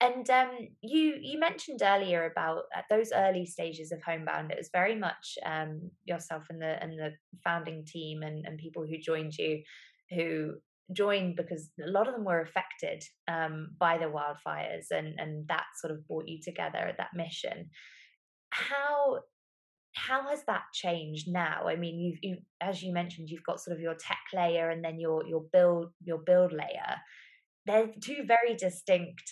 [0.00, 0.50] And um,
[0.82, 5.38] you you mentioned earlier about at those early stages of Homebound, it was very much
[5.46, 9.62] um, yourself and the and the founding team and, and people who joined you
[10.10, 10.54] who
[10.92, 15.64] joined because a lot of them were affected um, by the wildfires and and that
[15.80, 17.70] sort of brought you together at that mission.
[18.50, 19.20] How
[19.94, 21.68] how has that changed now?
[21.68, 24.84] I mean you've you as you mentioned you've got sort of your tech layer and
[24.84, 26.96] then your your build your build layer.
[27.64, 29.22] They're two very distinct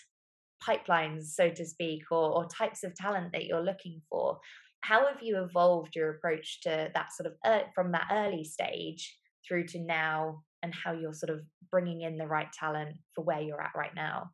[0.67, 4.39] pipelines so to speak or, or types of talent that you're looking for
[4.83, 9.17] how have you evolved your approach to that sort of uh, from that early stage
[9.47, 13.41] through to now and how you're sort of bringing in the right talent for where
[13.41, 14.31] you're at right now?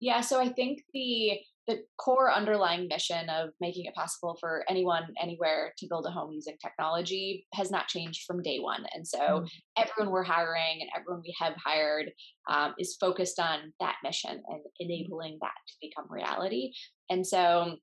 [0.00, 5.04] Yeah so i think the the core underlying mission of making it possible for anyone
[5.22, 9.18] anywhere to build a home using technology has not changed from day one and so
[9.18, 9.44] mm-hmm.
[9.76, 12.10] everyone we're hiring and everyone we have hired
[12.50, 16.72] um, is focused on that mission and enabling that to become reality
[17.08, 17.76] and so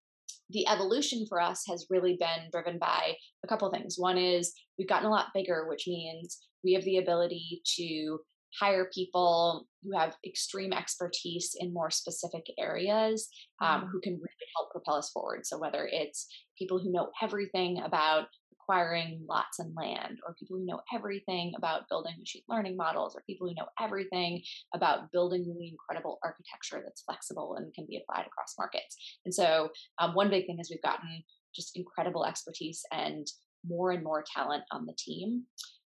[0.50, 3.95] the evolution for us has really been driven by a couple things.
[3.97, 8.19] One is we've gotten a lot bigger, which means we have the ability to
[8.60, 13.29] hire people who have extreme expertise in more specific areas
[13.62, 13.89] um, mm-hmm.
[13.89, 15.45] who can really help propel us forward.
[15.45, 20.65] So, whether it's people who know everything about acquiring lots and land, or people who
[20.65, 24.41] know everything about building machine learning models, or people who know everything
[24.73, 28.97] about building really incredible architecture that's flexible and can be applied across markets.
[29.25, 31.23] And so, um, one big thing is we've gotten
[31.55, 33.25] just incredible expertise and
[33.67, 35.43] more and more talent on the team.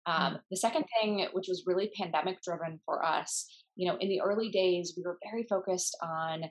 [0.05, 0.39] Um, mm.
[0.51, 4.49] the second thing, which was really pandemic driven for us, you know, in the early
[4.49, 6.43] days, we were very focused on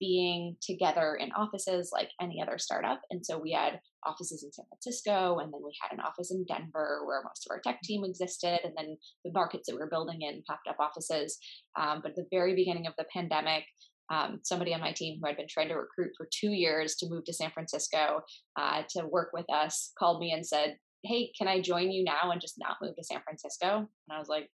[0.00, 3.00] being together in offices like any other startup.
[3.10, 6.44] And so we had offices in San Francisco, and then we had an office in
[6.46, 8.60] Denver where most of our tech team existed.
[8.64, 11.38] And then the markets that we were building in popped up offices.
[11.78, 13.64] Um, but at the very beginning of the pandemic,
[14.10, 17.08] um, somebody on my team who had been trying to recruit for two years to
[17.08, 18.22] move to San Francisco
[18.58, 22.30] uh, to work with us called me and said, Hey, can I join you now
[22.30, 23.76] and just not move to San Francisco?
[23.76, 24.48] And I was like,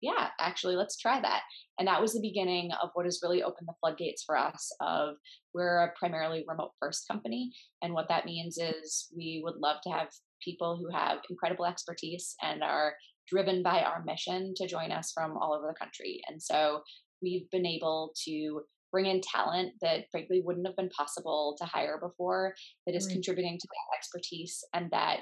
[0.00, 1.42] yeah, actually, let's try that.
[1.78, 5.16] And that was the beginning of what has really opened the floodgates for us of
[5.54, 7.50] we're a primarily remote first company.
[7.82, 10.08] And what that means is we would love to have
[10.42, 12.94] people who have incredible expertise and are
[13.28, 16.20] driven by our mission to join us from all over the country.
[16.28, 16.80] And so
[17.22, 21.98] we've been able to bring in talent that frankly wouldn't have been possible to hire
[22.00, 22.54] before
[22.86, 23.12] that is mm.
[23.12, 25.20] contributing to that expertise and that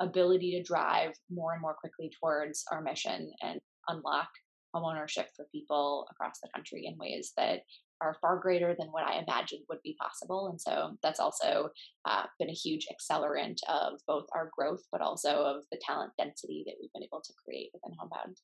[0.00, 4.28] ability to drive more and more quickly towards our mission and unlock
[4.74, 7.60] homeownership for people across the country in ways that
[8.00, 10.48] are far greater than what I imagined would be possible.
[10.48, 11.70] And so that's also
[12.04, 16.64] uh, been a huge accelerant of both our growth, but also of the talent density
[16.66, 18.36] that we've been able to create within Homebound.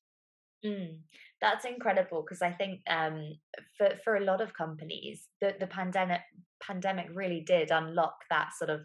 [0.64, 0.98] Mm,
[1.40, 3.33] that's incredible because I think um,
[3.79, 6.20] for for a lot of companies, the the pandemic
[6.62, 8.81] pandemic really did unlock that sort of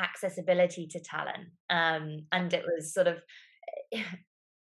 [0.00, 3.16] accessibility to talent, um, and it was sort of
[3.92, 4.02] eh, eh,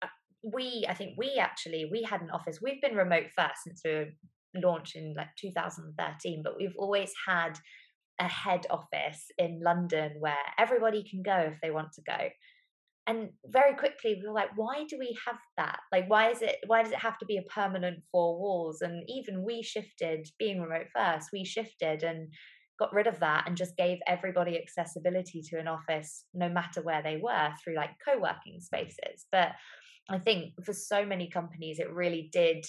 [0.02, 0.08] uh,
[0.43, 3.91] we i think we actually we had an office we've been remote first since we
[3.91, 4.08] were
[4.56, 7.58] launched in like 2013 but we've always had
[8.19, 12.30] a head office in london where everybody can go if they want to go.
[13.10, 15.80] And very quickly we were like why do we have that?
[15.93, 18.82] Like why is it why does it have to be a permanent four walls?
[18.82, 22.28] And even we shifted being remote first we shifted and
[22.80, 27.02] got rid of that and just gave everybody accessibility to an office no matter where
[27.04, 29.50] they were through like co-working spaces but
[30.10, 32.66] I think for so many companies, it really did,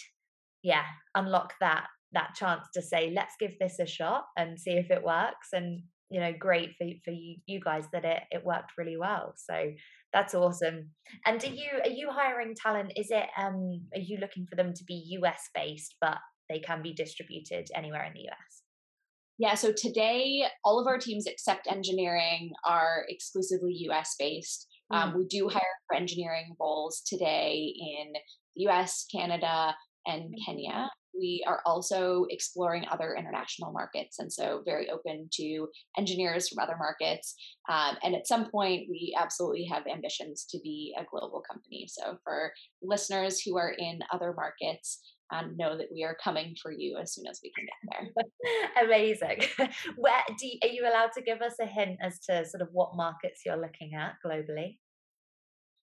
[0.62, 4.90] yeah, unlock that that chance to say, let's give this a shot and see if
[4.90, 5.48] it works.
[5.52, 9.34] And you know, great for for you you guys that it it worked really well.
[9.36, 9.70] So
[10.12, 10.90] that's awesome.
[11.26, 12.92] And are you are you hiring talent?
[12.96, 16.18] Is it um are you looking for them to be US based, but
[16.48, 18.57] they can be distributed anywhere in the US?
[19.38, 24.66] Yeah, so today all of our teams except engineering are exclusively US based.
[24.90, 25.18] Um, mm-hmm.
[25.18, 28.14] we do hire for engineering roles today in
[28.56, 29.74] the US, Canada,
[30.06, 30.34] and.
[30.46, 30.88] Kenya.
[31.14, 34.18] we are also exploring other international markets.
[34.18, 37.34] And so, very open to engineers from other markets.
[37.68, 41.86] Um, and at some point, we absolutely have ambitions to be a global company.
[41.88, 46.72] So, for listeners who are in other markets, and know that we are coming for
[46.72, 48.84] you as soon as we can get there.
[48.84, 49.42] Amazing.
[49.96, 52.68] Where do you, are you allowed to give us a hint as to sort of
[52.72, 54.78] what markets you're looking at globally?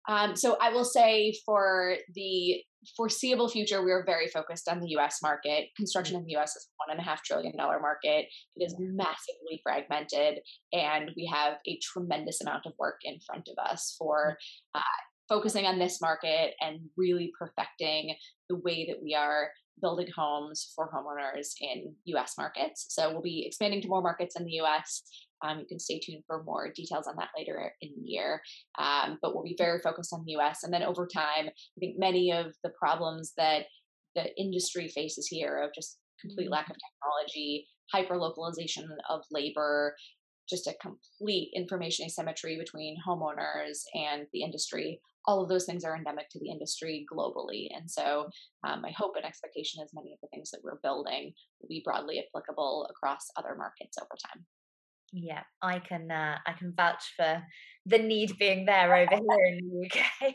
[0.08, 2.62] Um, so I will say for the
[2.96, 5.20] foreseeable future, we are very focused on the U.S.
[5.22, 5.68] market.
[5.76, 6.56] Construction in the U.S.
[6.56, 8.28] is one and a half trillion dollar market.
[8.56, 10.40] It is massively fragmented,
[10.72, 14.38] and we have a tremendous amount of work in front of us for
[14.74, 14.80] uh,
[15.30, 18.16] focusing on this market and really perfecting
[18.50, 19.50] the way that we are
[19.82, 22.88] building homes for homeowners in US markets.
[22.90, 25.04] So we'll be expanding to more markets in the US.
[25.44, 28.42] Um, you can stay tuned for more details on that later in the year.
[28.80, 30.64] Um, but we'll be very focused on the US.
[30.64, 33.66] And then over time, I think many of the problems that
[34.16, 36.54] the industry faces here of just complete mm-hmm.
[36.54, 39.96] lack of technology, hyper localization of labor,
[40.50, 45.96] just a complete information asymmetry between homeowners and the industry all of those things are
[45.96, 47.68] endemic to the industry globally.
[47.76, 48.30] And so,
[48.66, 51.82] um, my hope and expectation is many of the things that we're building will be
[51.84, 54.46] broadly applicable across other markets over time.
[55.14, 57.44] Yeah, I can uh, I can vouch for
[57.86, 60.34] the need being there over here in the UK.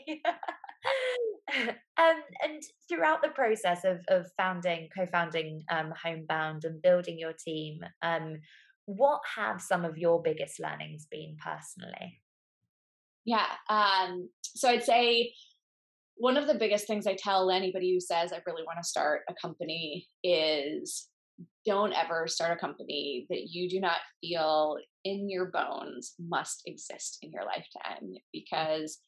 [1.97, 7.81] um, and throughout the process of of founding, co-founding um, Homebound and building your team,
[8.01, 8.37] um,
[8.85, 12.19] what have some of your biggest learnings been personally?
[13.25, 13.45] Yeah.
[13.69, 15.33] Um, so I'd say
[16.15, 19.21] one of the biggest things I tell anybody who says I really want to start
[19.29, 21.07] a company is
[21.65, 27.17] don't ever start a company that you do not feel in your bones must exist
[27.21, 28.99] in your lifetime because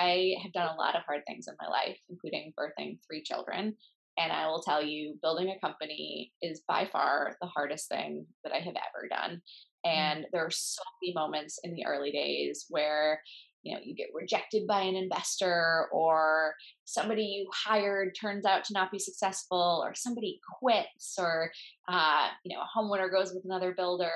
[0.00, 3.76] I have done a lot of hard things in my life, including birthing three children.
[4.18, 8.52] And I will tell you, building a company is by far the hardest thing that
[8.52, 9.42] I have ever done.
[9.86, 9.90] Mm.
[9.90, 13.20] And there are so many moments in the early days where
[13.66, 18.72] you know you get rejected by an investor or somebody you hired turns out to
[18.72, 21.50] not be successful or somebody quits or
[21.88, 24.12] uh, you know a homeowner goes with another builder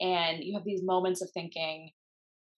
[0.00, 1.90] and you have these moments of thinking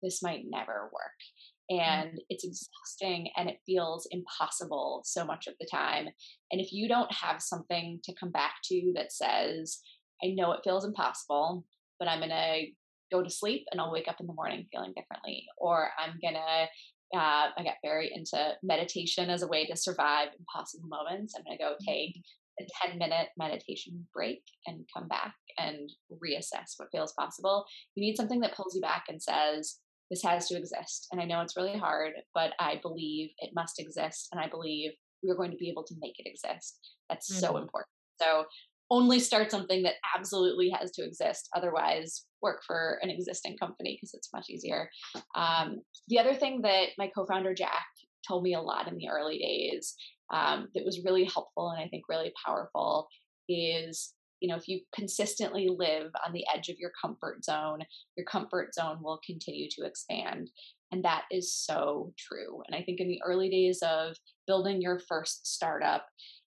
[0.03, 1.81] this might never work mm.
[1.81, 2.19] and mm-hmm.
[2.29, 6.09] it's exhausting and it feels impossible so much of the time
[6.51, 9.79] and if you don't have something to come back to that says
[10.23, 11.65] i know it feels impossible
[12.01, 12.67] but i'm going to
[13.15, 15.47] go to sleep and I'll wake up in the morning feeling differently.
[15.59, 16.69] Or I'm gonna
[17.15, 21.35] uh, I get very into meditation as a way to survive impossible moments.
[21.37, 22.21] I'm gonna go take
[22.61, 27.65] a 10 minute meditation break and come back and reassess what feels possible.
[27.95, 29.79] You need something that pulls you back and says,
[30.11, 31.09] this has to exist.
[31.11, 34.29] And I know it's really hard, but I believe it must exist.
[34.33, 36.79] And I believe we're going to be able to make it exist.
[37.09, 37.41] That's mm-hmm.
[37.41, 37.89] so important.
[38.21, 38.45] So
[38.91, 41.49] only start something that absolutely has to exist.
[41.57, 44.91] Otherwise, work for an existing company because it's much easier.
[45.35, 47.87] Um, the other thing that my co founder, Jack,
[48.27, 49.95] told me a lot in the early days
[50.33, 53.09] um, that was really helpful and I think really powerful
[53.49, 57.81] is you know if you consistently live on the edge of your comfort zone
[58.17, 60.51] your comfort zone will continue to expand
[60.93, 64.17] and that is so true and i think in the early days of
[64.47, 66.07] building your first startup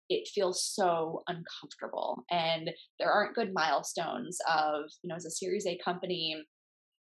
[0.09, 5.65] it feels so uncomfortable and there aren't good milestones of you know as a series
[5.65, 6.35] a company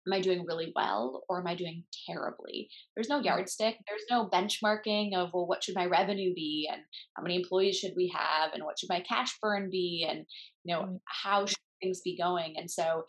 [0.08, 2.70] am i doing really well or am i doing terribly?
[2.96, 6.82] There's no yardstick there's no benchmarking of well what should my revenue be and
[7.16, 10.26] how many employees should we have and what should my cash burn be and
[10.64, 12.56] you know how should things be going?
[12.58, 13.04] And so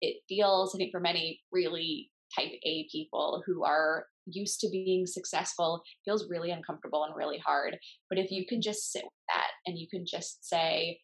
[0.00, 5.06] it feels i think for many really type a people who are used to being
[5.06, 7.78] successful feels really uncomfortable and really hard.
[8.10, 11.00] But if you can just sit with that and you can just say,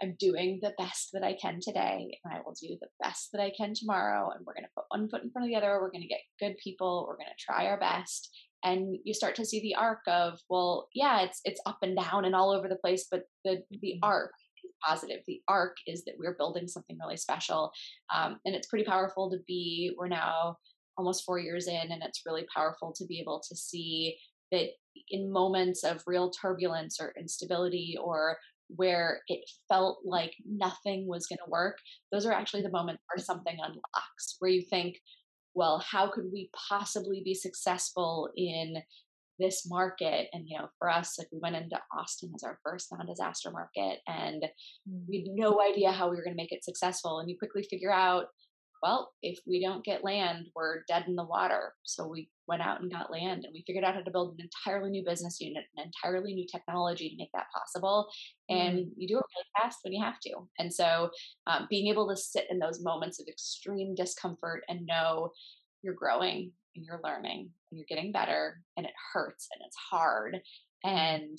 [0.00, 3.42] I'm doing the best that I can today, and I will do the best that
[3.42, 4.30] I can tomorrow.
[4.30, 5.80] And we're going to put one foot in front of the other.
[5.80, 7.04] We're going to get good people.
[7.08, 8.30] We're going to try our best.
[8.64, 12.24] And you start to see the arc of, well, yeah, it's it's up and down
[12.24, 14.04] and all over the place, but the the mm-hmm.
[14.04, 14.32] arc
[14.64, 15.20] is positive.
[15.26, 17.70] The arc is that we're building something really special,
[18.14, 19.94] um, and it's pretty powerful to be.
[19.96, 20.58] We're now
[20.98, 24.18] almost four years in, and it's really powerful to be able to see
[24.50, 24.68] that
[25.10, 28.36] in moments of real turbulence or instability or
[28.68, 31.78] where it felt like nothing was going to work,
[32.12, 34.96] those are actually the moments where something unlocks, where you think,
[35.54, 38.76] well, how could we possibly be successful in
[39.38, 40.28] this market?
[40.32, 43.50] And, you know, for us, like we went into Austin as our first non disaster
[43.50, 45.00] market and mm.
[45.08, 47.20] we had no idea how we were going to make it successful.
[47.20, 48.26] And you quickly figure out
[48.82, 51.72] well, if we don't get land, we're dead in the water.
[51.84, 54.46] So we went out and got land and we figured out how to build an
[54.46, 58.08] entirely new business unit, an entirely new technology to make that possible.
[58.48, 58.90] And mm.
[58.96, 60.48] you do it really fast when you have to.
[60.58, 61.10] And so
[61.46, 65.30] um, being able to sit in those moments of extreme discomfort and know
[65.82, 70.34] you're growing and you're learning and you're getting better and it hurts and it's hard
[70.34, 70.90] mm.
[70.90, 71.38] and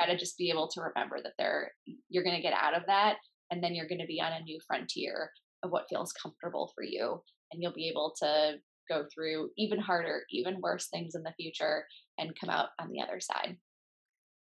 [0.00, 1.72] got to just be able to remember that there
[2.08, 3.16] you're going to get out of that
[3.50, 5.30] and then you're going to be on a new frontier
[5.62, 7.20] of what feels comfortable for you
[7.52, 8.54] and you'll be able to
[8.88, 11.84] go through even harder even worse things in the future
[12.18, 13.56] and come out on the other side.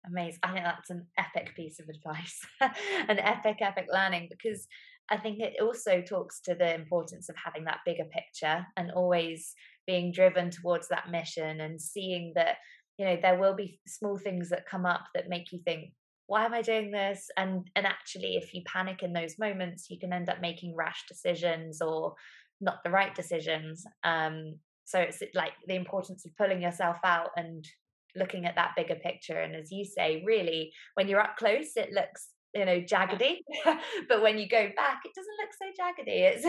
[0.05, 0.39] Amazing.
[0.43, 2.39] I think that's an epic piece of advice
[3.09, 4.67] an epic epic learning because
[5.09, 9.53] i think it also talks to the importance of having that bigger picture and always
[9.85, 12.57] being driven towards that mission and seeing that
[12.97, 15.91] you know there will be small things that come up that make you think
[16.27, 17.29] why am i doing this?
[17.37, 21.03] and and actually if you panic in those moments you can end up making rash
[21.07, 22.13] decisions or
[22.61, 24.55] not the right decisions um
[24.85, 27.67] so it's like the importance of pulling yourself out and
[28.15, 31.91] looking at that bigger picture and as you say really when you're up close it
[31.93, 33.37] looks you know jaggedy
[34.09, 36.45] but when you go back it doesn't look so jaggedy it's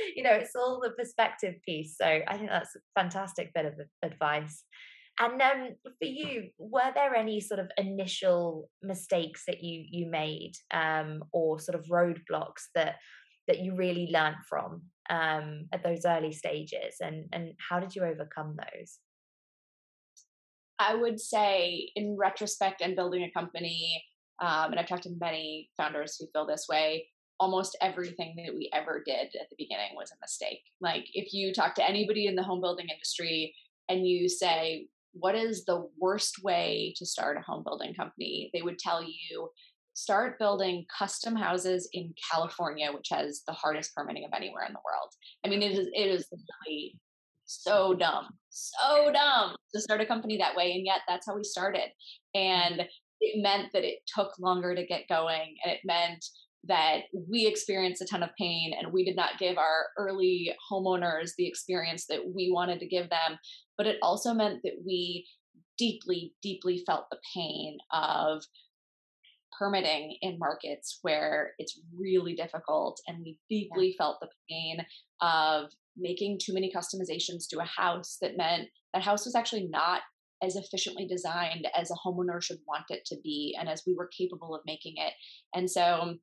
[0.16, 3.74] you know it's all the perspective piece so i think that's a fantastic bit of
[4.02, 4.64] advice
[5.20, 10.52] and um, for you, were there any sort of initial mistakes that you you made,
[10.72, 12.96] um, or sort of roadblocks that
[13.46, 18.02] that you really learned from um, at those early stages, and and how did you
[18.02, 18.98] overcome those?
[20.80, 24.02] I would say, in retrospect, and building a company,
[24.40, 27.08] um, and I've talked to many founders who feel this way.
[27.38, 30.62] Almost everything that we ever did at the beginning was a mistake.
[30.80, 33.54] Like if you talk to anybody in the home building industry
[33.88, 38.50] and you say, what is the worst way to start a home building company?
[38.52, 39.50] They would tell you
[39.94, 44.80] start building custom houses in California, which has the hardest permitting of anywhere in the
[44.84, 45.10] world.
[45.44, 46.26] I mean, it is it is
[46.66, 46.98] really
[47.46, 51.44] so dumb, so dumb to start a company that way, and yet that's how we
[51.44, 51.90] started.
[52.34, 52.86] And
[53.20, 56.24] it meant that it took longer to get going, and it meant
[56.66, 61.32] that we experienced a ton of pain and we did not give our early homeowners
[61.36, 63.38] the experience that we wanted to give them
[63.76, 65.26] but it also meant that we
[65.78, 68.42] deeply, deeply felt the pain of
[69.58, 73.00] permitting in markets where it's really difficult.
[73.06, 74.04] And we deeply yeah.
[74.04, 74.78] felt the pain
[75.20, 80.00] of making too many customizations to a house that meant that house was actually not
[80.42, 84.10] as efficiently designed as a homeowner should want it to be and as we were
[84.16, 85.12] capable of making it.
[85.54, 86.16] And so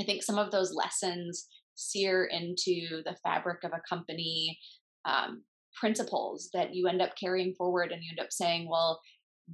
[0.00, 4.58] I think some of those lessons sear into the fabric of a company
[5.04, 5.42] um,
[5.78, 9.00] principles that you end up carrying forward and you end up saying, well,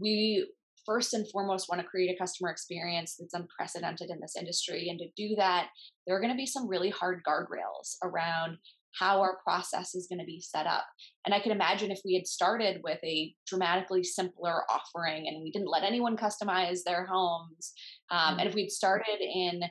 [0.01, 0.47] we
[0.85, 4.89] first and foremost want to create a customer experience that's unprecedented in this industry.
[4.89, 5.69] And to do that,
[6.07, 8.59] there are going to be some really hard guardrails around
[8.99, 10.87] how our process is going to be set up.
[11.27, 15.51] And I can imagine if we had started with a dramatically simpler offering and we
[15.51, 17.73] didn't let anyone customize their homes,
[18.11, 19.63] um, and if we'd started in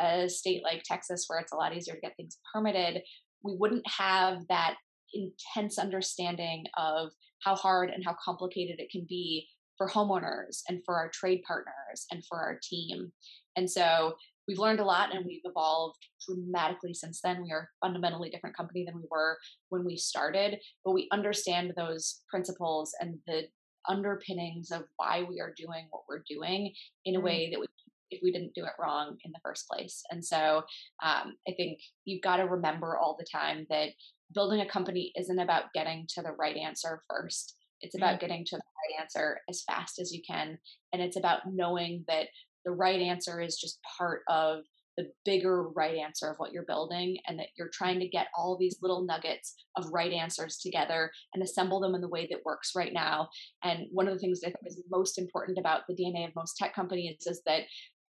[0.00, 3.02] a state like Texas where it's a lot easier to get things permitted,
[3.42, 4.76] we wouldn't have that
[5.14, 7.10] intense understanding of
[7.44, 9.46] how hard and how complicated it can be
[9.76, 13.12] for homeowners and for our trade partners and for our team.
[13.56, 14.14] And so
[14.48, 17.42] we've learned a lot and we've evolved dramatically since then.
[17.42, 19.38] We are a fundamentally different company than we were
[19.68, 23.42] when we started, but we understand those principles and the
[23.88, 26.72] underpinnings of why we are doing what we're doing
[27.04, 27.24] in a mm.
[27.24, 27.66] way that we
[28.10, 30.02] if we didn't do it wrong in the first place.
[30.10, 30.62] And so
[31.02, 33.90] um, I think you've got to remember all the time that
[34.34, 37.54] building a company isn't about getting to the right answer first.
[37.80, 38.26] It's about mm-hmm.
[38.26, 40.58] getting to the right answer as fast as you can.
[40.92, 42.26] And it's about knowing that
[42.64, 44.64] the right answer is just part of
[44.98, 48.58] the bigger right answer of what you're building and that you're trying to get all
[48.58, 52.72] these little nuggets of right answers together and assemble them in the way that works
[52.74, 53.28] right now.
[53.62, 56.74] And one of the things that is most important about the DNA of most tech
[56.74, 57.62] companies is that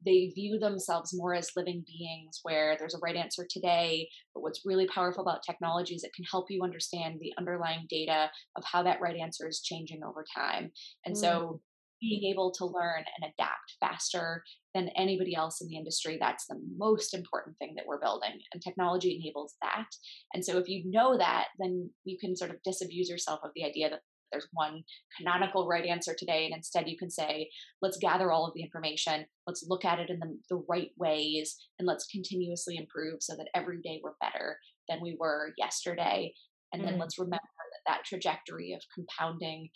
[0.06, 4.66] they view themselves more as living beings where there's a right answer today but what's
[4.66, 8.84] really powerful about technology is it can help you understand the underlying data of how
[8.84, 10.72] that right answer is changing over time.
[11.06, 11.20] And mm.
[11.20, 11.62] so
[12.00, 14.44] being able to learn and adapt faster
[14.76, 18.62] than anybody else in the industry that's the most important thing that we're building and
[18.62, 19.88] technology enables that.
[20.34, 23.66] And so if you know that then you can sort of disabuse yourself of the
[23.66, 24.84] idea that there's one
[25.18, 27.50] canonical right answer today and instead you can say
[27.82, 31.58] let's gather all of the information let's look at it in the, the right ways
[31.80, 34.58] and let's continuously improve so that every day we're better
[34.90, 36.34] than we were yesterday
[36.74, 36.92] and mm-hmm.
[36.92, 39.70] then let's remember that that trajectory of compounding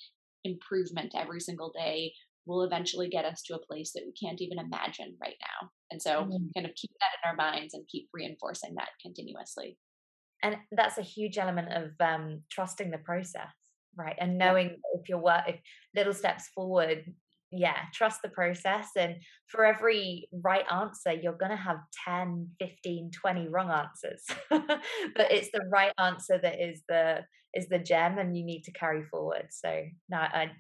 [0.44, 2.12] improvement every single day
[2.48, 6.02] will eventually get us to a place that we can't even imagine right now and
[6.02, 6.48] so mm-hmm.
[6.56, 9.78] kind of keep that in our minds and keep reinforcing that continuously
[10.44, 13.52] and that's a huge element of um, trusting the process
[13.96, 15.00] right and knowing yeah.
[15.00, 15.60] if you're work if
[15.96, 17.04] little steps forward
[17.52, 19.16] yeah trust the process and
[19.48, 25.52] for every right answer you're going to have 10 15 20 wrong answers but it's
[25.52, 27.20] the right answer that is the
[27.54, 30.52] is the gem and you need to carry forward so no I,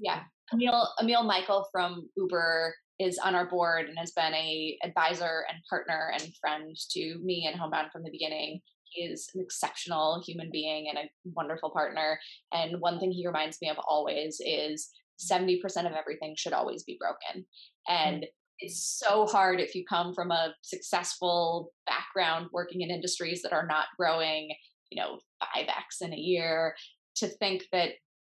[0.00, 5.44] yeah emil emil michael from uber is on our board and has been a advisor
[5.50, 8.62] and partner and friend to me and homebound from the beginning
[8.96, 12.18] is an exceptional human being and a wonderful partner
[12.52, 14.90] and one thing he reminds me of always is
[15.20, 17.46] 70% of everything should always be broken.
[17.88, 18.26] And mm.
[18.58, 23.66] it's so hard if you come from a successful background working in industries that are
[23.66, 24.50] not growing,
[24.90, 26.74] you know, 5x in a year
[27.16, 27.90] to think that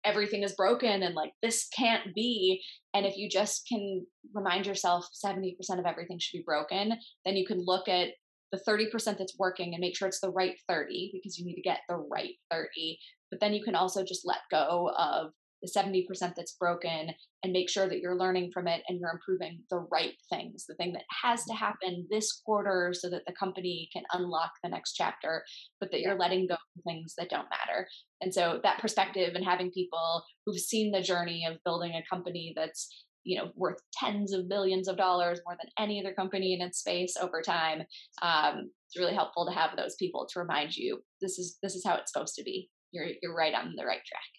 [0.04, 2.62] everything is broken and like this can't be
[2.94, 6.92] and if you just can remind yourself 70% of everything should be broken
[7.24, 8.10] then you can look at
[8.52, 11.62] the 30% that's working and make sure it's the right 30 because you need to
[11.62, 12.98] get the right 30
[13.30, 15.32] but then you can also just let go of
[15.62, 17.10] the 70% that's broken
[17.42, 20.74] and make sure that you're learning from it and you're improving the right things, the
[20.74, 24.94] thing that has to happen this quarter so that the company can unlock the next
[24.94, 25.44] chapter,
[25.80, 27.88] but that you're letting go of things that don't matter.
[28.20, 32.52] And so that perspective and having people who've seen the journey of building a company
[32.54, 32.88] that's
[33.26, 36.78] you know worth tens of billions of dollars more than any other company in its
[36.78, 37.82] space over time
[38.22, 41.84] um, it's really helpful to have those people to remind you this is this is
[41.84, 44.30] how it's supposed to be you're you're right on the right track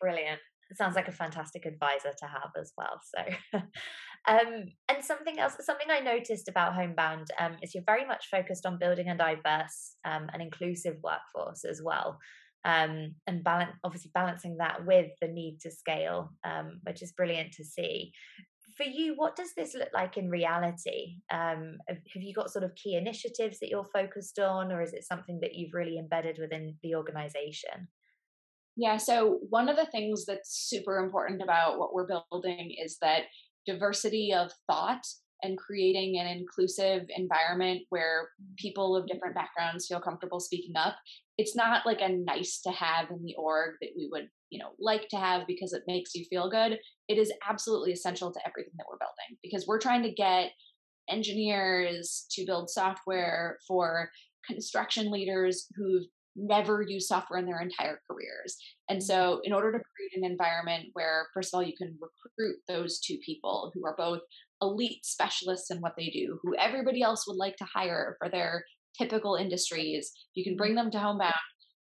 [0.00, 3.00] brilliant it sounds like a fantastic advisor to have as well.
[3.14, 3.58] So,
[4.28, 8.66] um, and something else, something I noticed about Homebound um, is you're very much focused
[8.66, 12.18] on building a diverse um, and inclusive workforce as well.
[12.64, 17.52] Um, and balance, obviously balancing that with the need to scale, um, which is brilliant
[17.52, 18.12] to see.
[18.76, 21.18] For you, what does this look like in reality?
[21.30, 25.04] Um, have you got sort of key initiatives that you're focused on, or is it
[25.04, 27.88] something that you've really embedded within the organization?
[28.76, 33.24] Yeah, so one of the things that's super important about what we're building is that
[33.66, 35.04] diversity of thought
[35.42, 40.96] and creating an inclusive environment where people of different backgrounds feel comfortable speaking up.
[41.36, 44.70] It's not like a nice to have in the org that we would, you know,
[44.78, 46.78] like to have because it makes you feel good.
[47.08, 50.52] It is absolutely essential to everything that we're building because we're trying to get
[51.10, 54.10] engineers to build software for
[54.46, 56.06] construction leaders who've
[56.36, 58.56] never used software in their entire careers.
[58.88, 59.06] And mm-hmm.
[59.06, 63.00] so, in order to create an environment where, first of all, you can recruit those
[63.00, 64.20] two people who are both
[64.64, 68.64] elite specialists in what they do, who everybody else would like to hire for their
[68.96, 70.84] typical industries, you can bring mm-hmm.
[70.84, 71.34] them to Homebound.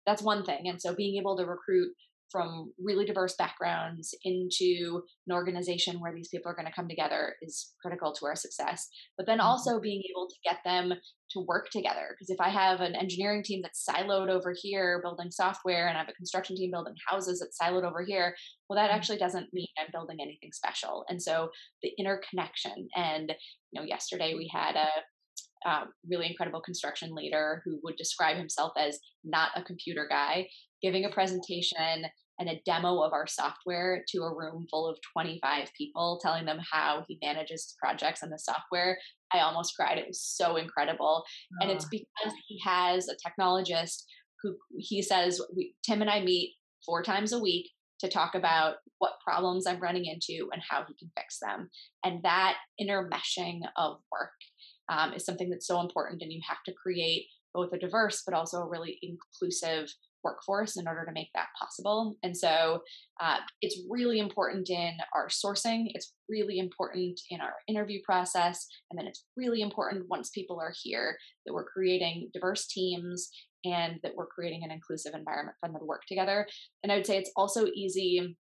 [0.05, 0.67] That's one thing.
[0.67, 1.91] And so, being able to recruit
[2.31, 7.35] from really diverse backgrounds into an organization where these people are going to come together
[7.41, 8.87] is critical to our success.
[9.17, 9.47] But then mm-hmm.
[9.47, 10.93] also being able to get them
[11.31, 12.09] to work together.
[12.09, 16.01] Because if I have an engineering team that's siloed over here building software and I
[16.01, 18.35] have a construction team building houses that's siloed over here,
[18.69, 18.97] well, that mm-hmm.
[18.97, 21.05] actually doesn't mean I'm building anything special.
[21.09, 21.49] And so
[21.83, 23.33] the interconnection and,
[23.71, 24.87] you know, yesterday we had a
[25.63, 30.47] um, really incredible construction leader who would describe himself as not a computer guy,
[30.81, 32.05] giving a presentation
[32.39, 36.59] and a demo of our software to a room full of 25 people, telling them
[36.71, 38.97] how he manages projects and the software.
[39.31, 39.99] I almost cried.
[39.99, 41.23] It was so incredible.
[41.23, 41.57] Oh.
[41.61, 44.03] And it's because he has a technologist
[44.41, 47.69] who he says, we, Tim and I meet four times a week
[47.99, 51.69] to talk about what problems I'm running into and how he can fix them.
[52.03, 54.31] And that intermeshing of work
[54.89, 56.23] um, is something that's so important.
[56.23, 59.93] And you have to create both a diverse but also a really inclusive
[60.23, 62.15] workforce in order to make that possible.
[62.23, 62.81] And so
[63.19, 68.99] uh, it's really important in our sourcing, it's really important in our interview process, and
[68.99, 73.29] then it's really important once people are here that we're creating diverse teams
[73.63, 76.47] and that we're creating an inclusive environment for them to work together.
[76.83, 78.35] And I would say it's also easy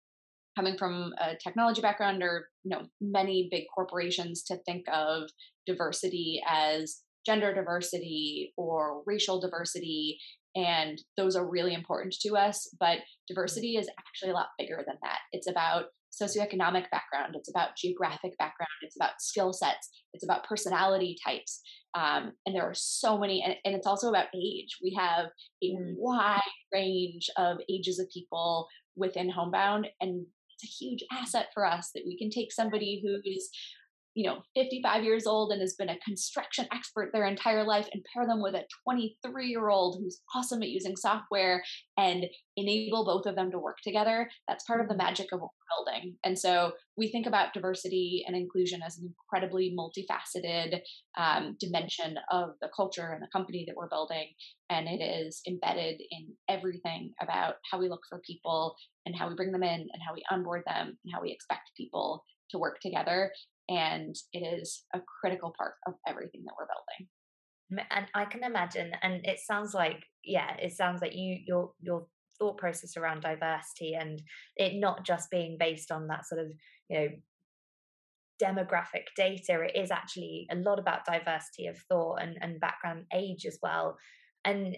[0.56, 5.28] coming from a technology background or you know many big corporations to think of
[5.66, 10.18] diversity as gender diversity or racial diversity
[10.56, 14.96] and those are really important to us but diversity is actually a lot bigger than
[15.02, 15.18] that.
[15.32, 15.86] It's about
[16.20, 21.60] socioeconomic background it's about geographic background it's about skill sets it's about personality types
[21.94, 24.76] um, and there are so many and, and, it's also about age.
[24.82, 25.26] We have
[25.62, 25.94] a mm.
[25.96, 26.40] wide
[26.72, 32.04] range of ages of people within homebound and it's a huge asset for us that
[32.06, 33.48] we can take somebody who's
[34.18, 38.04] you know 55 years old and has been a construction expert their entire life and
[38.12, 41.62] pair them with a 23 year old who's awesome at using software
[41.96, 46.16] and enable both of them to work together that's part of the magic of building
[46.24, 50.80] and so we think about diversity and inclusion as an incredibly multifaceted
[51.16, 54.26] um, dimension of the culture and the company that we're building
[54.68, 58.74] and it is embedded in everything about how we look for people
[59.06, 61.70] and how we bring them in and how we onboard them and how we expect
[61.76, 63.30] people to work together
[63.68, 67.86] and it is a critical part of everything that we're building.
[67.90, 72.06] And i can imagine and it sounds like yeah it sounds like you your your
[72.38, 74.22] thought process around diversity and
[74.56, 76.46] it not just being based on that sort of
[76.88, 77.08] you know
[78.42, 83.44] demographic data it is actually a lot about diversity of thought and, and background age
[83.46, 83.96] as well.
[84.44, 84.76] And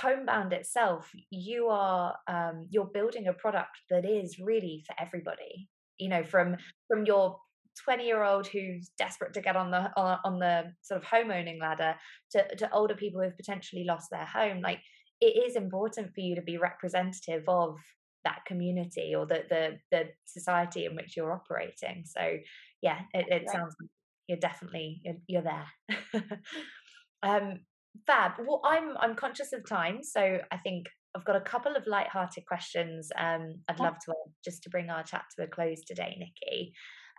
[0.00, 5.68] homebound itself you are um, you're building a product that is really for everybody
[5.98, 6.56] you know from
[6.86, 7.36] from your
[7.84, 11.30] 20 year old who's desperate to get on the on, on the sort of home
[11.30, 11.94] owning ladder
[12.30, 14.80] to, to older people who've potentially lost their home like
[15.20, 17.76] it is important for you to be representative of
[18.24, 22.36] that community or the the, the society in which you're operating so
[22.82, 23.50] yeah it, it right.
[23.50, 23.90] sounds like
[24.28, 26.20] you're definitely you're, you're there
[27.22, 27.60] um
[28.06, 31.86] fab well i'm i'm conscious of time so i think I've got a couple of
[31.86, 34.14] light-hearted questions um, I'd love to
[34.44, 36.74] just to bring our chat to a close today, Nikki.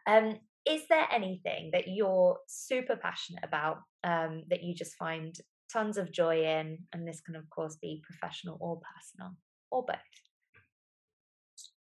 [0.07, 5.35] Um, is there anything that you're super passionate about um, that you just find
[5.71, 6.79] tons of joy in?
[6.93, 9.35] And this can, of course, be professional or personal
[9.71, 9.97] or both.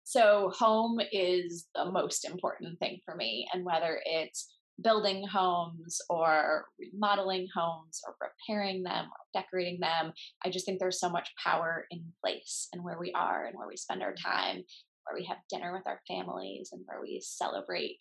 [0.03, 3.47] So, home is the most important thing for me.
[3.53, 4.51] And whether it's
[4.81, 10.99] building homes or remodeling homes or repairing them or decorating them, I just think there's
[10.99, 14.63] so much power in place and where we are and where we spend our time,
[15.09, 17.97] where we have dinner with our families and where we celebrate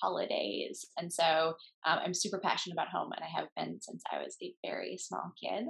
[0.00, 0.86] holidays.
[0.98, 1.54] And so
[1.86, 4.96] um, I'm super passionate about home, and I have been since I was a very
[4.98, 5.66] small kid.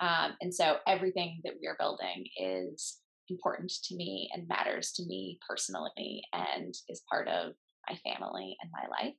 [0.00, 2.98] Um, and so everything that we are building is
[3.30, 7.52] important to me and matters to me personally and is part of
[7.88, 9.14] my family and my life.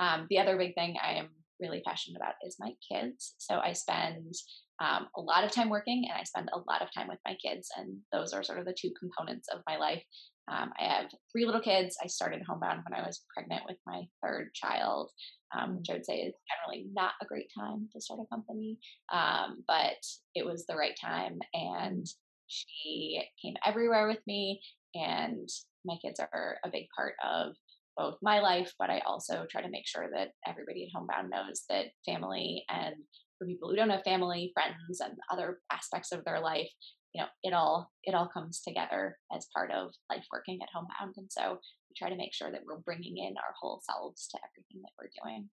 [0.00, 1.28] Um, the other big thing I am
[1.60, 3.34] really passionate about is my kids.
[3.38, 4.32] So I spend
[4.80, 7.36] um, a lot of time working and I spend a lot of time with my
[7.44, 7.68] kids.
[7.76, 10.02] And those are sort of the two components of my life
[10.50, 11.96] um, I have three little kids.
[12.02, 15.10] I started homebound when I was pregnant with my third child,
[15.56, 18.78] um, which I would say is generally not a great time to start a company,
[19.12, 19.96] um, but
[20.34, 21.38] it was the right time.
[21.54, 22.06] And
[22.46, 24.60] she came everywhere with me,
[24.94, 25.48] and
[25.84, 27.54] my kids are a big part of
[27.96, 31.64] both my life, but I also try to make sure that everybody at Homebound knows
[31.68, 32.94] that family and
[33.38, 36.68] for people who don't have family, friends, and other aspects of their life
[37.14, 41.14] you know it all it all comes together as part of life working at homebound
[41.16, 44.38] and so we try to make sure that we're bringing in our whole selves to
[44.38, 45.48] everything that we're doing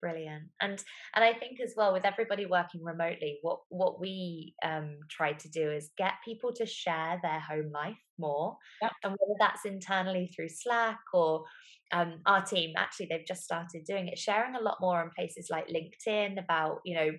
[0.00, 0.82] brilliant and
[1.14, 5.48] and i think as well with everybody working remotely what what we um try to
[5.48, 8.90] do is get people to share their home life more yep.
[9.04, 11.44] and whether that's internally through slack or
[11.92, 15.48] um, our team actually they've just started doing it sharing a lot more on places
[15.50, 17.10] like linkedin about you know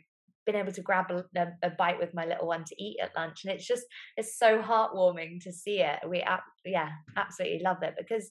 [0.46, 3.44] been able to grab a, a, bite with my little one to eat at lunch
[3.44, 3.84] and it's just
[4.18, 6.24] it's so heartwarming to see it we
[6.66, 8.30] yeah absolutely love it because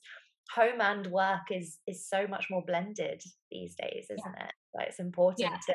[0.51, 4.45] home and work is is so much more blended these days isn't yeah.
[4.45, 5.57] it like it's important yeah.
[5.57, 5.73] to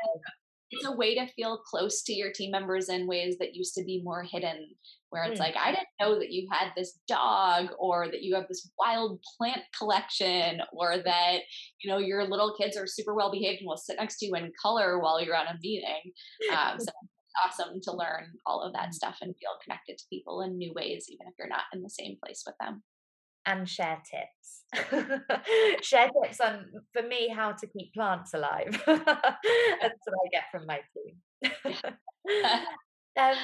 [0.70, 3.84] it's a way to feel close to your team members in ways that used to
[3.84, 4.68] be more hidden
[5.10, 5.44] where it's mm.
[5.44, 9.20] like i didn't know that you had this dog or that you have this wild
[9.36, 11.38] plant collection or that
[11.82, 14.34] you know your little kids are super well behaved and will sit next to you
[14.34, 16.12] and color while you're on a meeting
[16.52, 18.94] um, so it's awesome to learn all of that mm.
[18.94, 21.90] stuff and feel connected to people in new ways even if you're not in the
[21.90, 22.82] same place with them
[23.48, 24.64] and share tips.
[25.82, 28.70] share tips on, for me, how to keep plants alive.
[28.86, 31.52] That's what I get from my team.
[33.18, 33.36] um,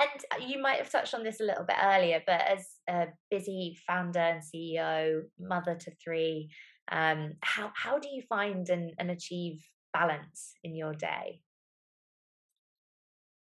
[0.00, 3.76] and you might have touched on this a little bit earlier, but as a busy
[3.86, 6.50] founder and CEO, mother to three,
[6.90, 11.40] um, how how do you find and, and achieve balance in your day?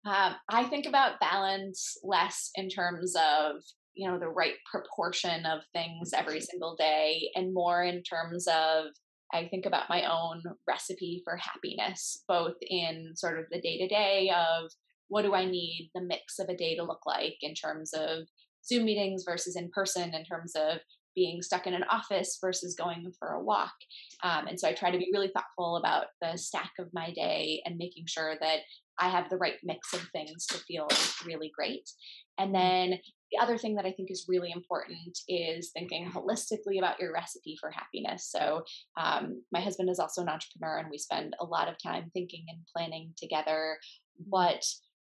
[0.04, 3.62] Um, I think about balance less in terms of
[3.94, 8.86] you know the right proportion of things every single day and more in terms of
[9.34, 13.88] I think about my own recipe for happiness, both in sort of the day to
[13.88, 14.70] day of
[15.08, 18.26] what do I need the mix of a day to look like in terms of
[18.66, 20.78] Zoom meetings versus in person, in terms of
[21.14, 23.74] being stuck in an office versus going for a walk.
[24.22, 27.60] Um, and so I try to be really thoughtful about the stack of my day
[27.64, 28.60] and making sure that
[28.98, 30.88] I have the right mix of things to feel
[31.26, 31.88] really great.
[32.38, 32.54] And mm.
[32.54, 32.98] then
[33.32, 37.56] the other thing that I think is really important is thinking holistically about your recipe
[37.60, 38.30] for happiness.
[38.30, 38.62] So,
[39.00, 42.44] um, my husband is also an entrepreneur, and we spend a lot of time thinking
[42.48, 43.78] and planning together
[44.28, 44.64] what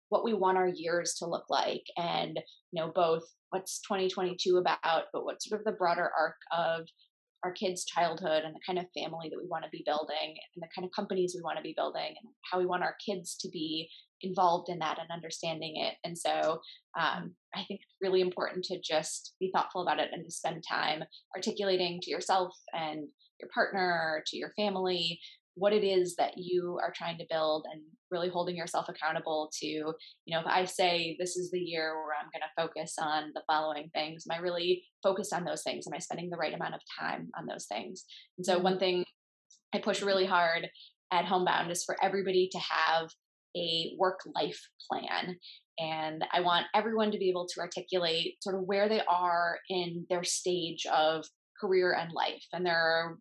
[0.09, 2.37] what we want our years to look like and
[2.71, 6.87] you know both what's 2022 about but what's sort of the broader arc of
[7.43, 10.61] our kids' childhood and the kind of family that we want to be building and
[10.61, 13.37] the kind of companies we want to be building and how we want our kids
[13.37, 13.89] to be
[14.21, 15.95] involved in that and understanding it.
[16.03, 16.59] And so
[16.99, 20.63] um, I think it's really important to just be thoughtful about it and to spend
[20.67, 21.03] time
[21.35, 23.07] articulating to yourself and
[23.39, 25.19] your partner, to your family,
[25.59, 27.81] what it is that you are trying to build and
[28.11, 29.95] really holding yourself accountable to, you
[30.29, 33.43] know, if I say this is the year where I'm going to focus on the
[33.45, 35.85] following things, am I really focused on those things?
[35.85, 38.05] Am I spending the right amount of time on those things?
[38.37, 38.63] And so, mm-hmm.
[38.63, 39.03] one thing
[39.73, 40.67] I push really hard
[41.11, 43.09] at Homebound is for everybody to have
[43.55, 45.37] a work life plan.
[45.79, 50.05] And I want everyone to be able to articulate sort of where they are in
[50.09, 51.25] their stage of
[51.59, 52.43] career and life.
[52.53, 53.17] And there are,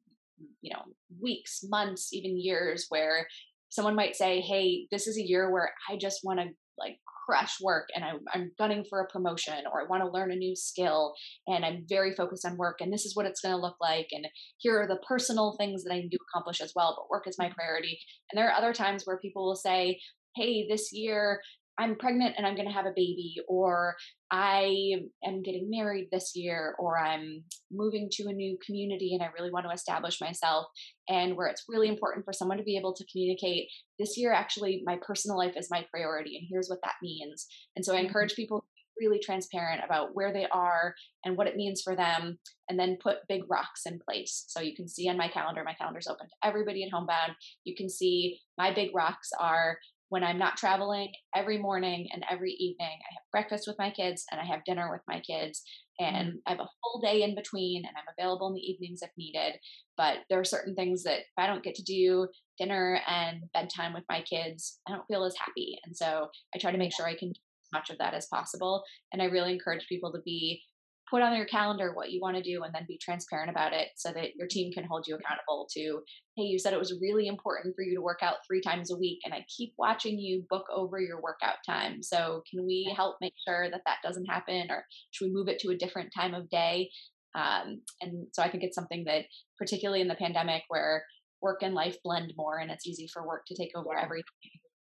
[0.61, 0.82] you know,
[1.20, 3.26] weeks, months, even years where
[3.70, 6.47] someone might say, Hey, this is a year where I just want to
[6.78, 10.32] like crush work and I, I'm gunning for a promotion or I want to learn
[10.32, 11.12] a new skill
[11.47, 14.09] and I'm very focused on work and this is what it's going to look like.
[14.12, 14.26] And
[14.59, 17.36] here are the personal things that I need to accomplish as well, but work is
[17.39, 17.55] my mm-hmm.
[17.55, 17.99] priority.
[18.30, 20.01] And there are other times where people will say,
[20.36, 21.41] hey, this year
[21.79, 23.95] I'm pregnant and I'm going to have a baby, or
[24.31, 29.31] I am getting married this year, or I'm moving to a new community and I
[29.39, 30.66] really want to establish myself.
[31.09, 33.68] And where it's really important for someone to be able to communicate
[33.99, 37.47] this year, actually, my personal life is my priority, and here's what that means.
[37.76, 38.07] And so I mm-hmm.
[38.07, 38.64] encourage people
[39.01, 43.18] really transparent about where they are and what it means for them and then put
[43.29, 46.35] big rocks in place so you can see on my calendar my calendar's open to
[46.49, 49.79] everybody at homebound you can see my big rocks are
[50.11, 52.89] when I'm not traveling every morning and every evening.
[52.89, 55.63] I have breakfast with my kids and I have dinner with my kids.
[56.01, 56.37] And mm-hmm.
[56.47, 59.55] I have a full day in between and I'm available in the evenings if needed.
[59.97, 62.29] But there are certain things that if I don't get to do
[62.59, 65.79] dinner and bedtime with my kids, I don't feel as happy.
[65.85, 68.27] And so I try to make sure I can do as much of that as
[68.27, 68.85] possible.
[69.13, 70.63] And I really encourage people to be
[71.11, 73.89] put on your calendar what you want to do and then be transparent about it
[73.97, 76.01] so that your team can hold you accountable to
[76.37, 78.97] hey you said it was really important for you to work out three times a
[78.97, 83.17] week and i keep watching you book over your workout time so can we help
[83.21, 86.35] make sure that that doesn't happen or should we move it to a different time
[86.35, 86.91] of day?
[87.35, 89.25] Um, and so i think it's something that
[89.59, 91.05] particularly in the pandemic where
[91.41, 94.25] work and life blend more and it's easy for work to take over everything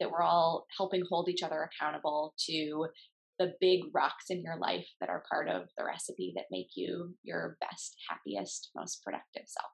[0.01, 2.87] that we're all helping hold each other accountable to
[3.39, 7.15] the big rocks in your life that are part of the recipe that make you
[7.23, 9.71] your best, happiest, most productive self.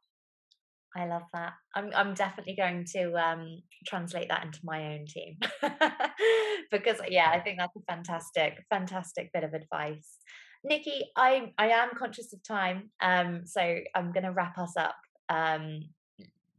[0.94, 1.54] I love that.
[1.74, 5.38] I'm I'm definitely going to um, translate that into my own team
[6.70, 10.18] because yeah, I think that's a fantastic, fantastic bit of advice.
[10.64, 13.60] Nikki, I I am conscious of time, um, so
[13.94, 14.96] I'm going to wrap us up
[15.28, 15.80] um,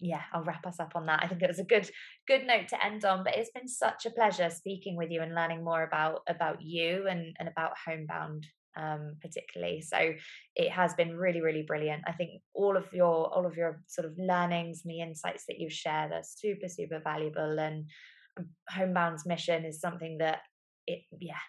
[0.03, 1.21] yeah, I'll wrap us up on that.
[1.23, 1.89] I think it was a good
[2.27, 3.23] good note to end on.
[3.23, 7.07] But it's been such a pleasure speaking with you and learning more about about you
[7.07, 8.45] and and about Homebound
[8.75, 9.81] um, particularly.
[9.81, 10.13] So
[10.55, 12.03] it has been really really brilliant.
[12.05, 15.59] I think all of your all of your sort of learnings and the insights that
[15.59, 17.59] you've shared are super super valuable.
[17.59, 17.89] And
[18.37, 20.39] um, Homebound's mission is something that
[20.85, 21.43] it yeah.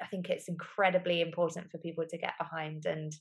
[0.00, 3.12] I think it's incredibly important for people to get behind and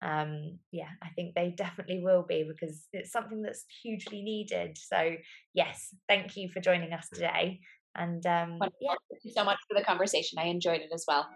[0.00, 4.78] um yeah i think they definitely will be because it's something that's hugely needed.
[4.78, 5.16] So
[5.54, 7.60] yes thank you for joining us today.
[7.94, 8.94] And um yeah.
[9.10, 10.38] Thank you so much for the conversation.
[10.38, 11.28] I enjoyed it as well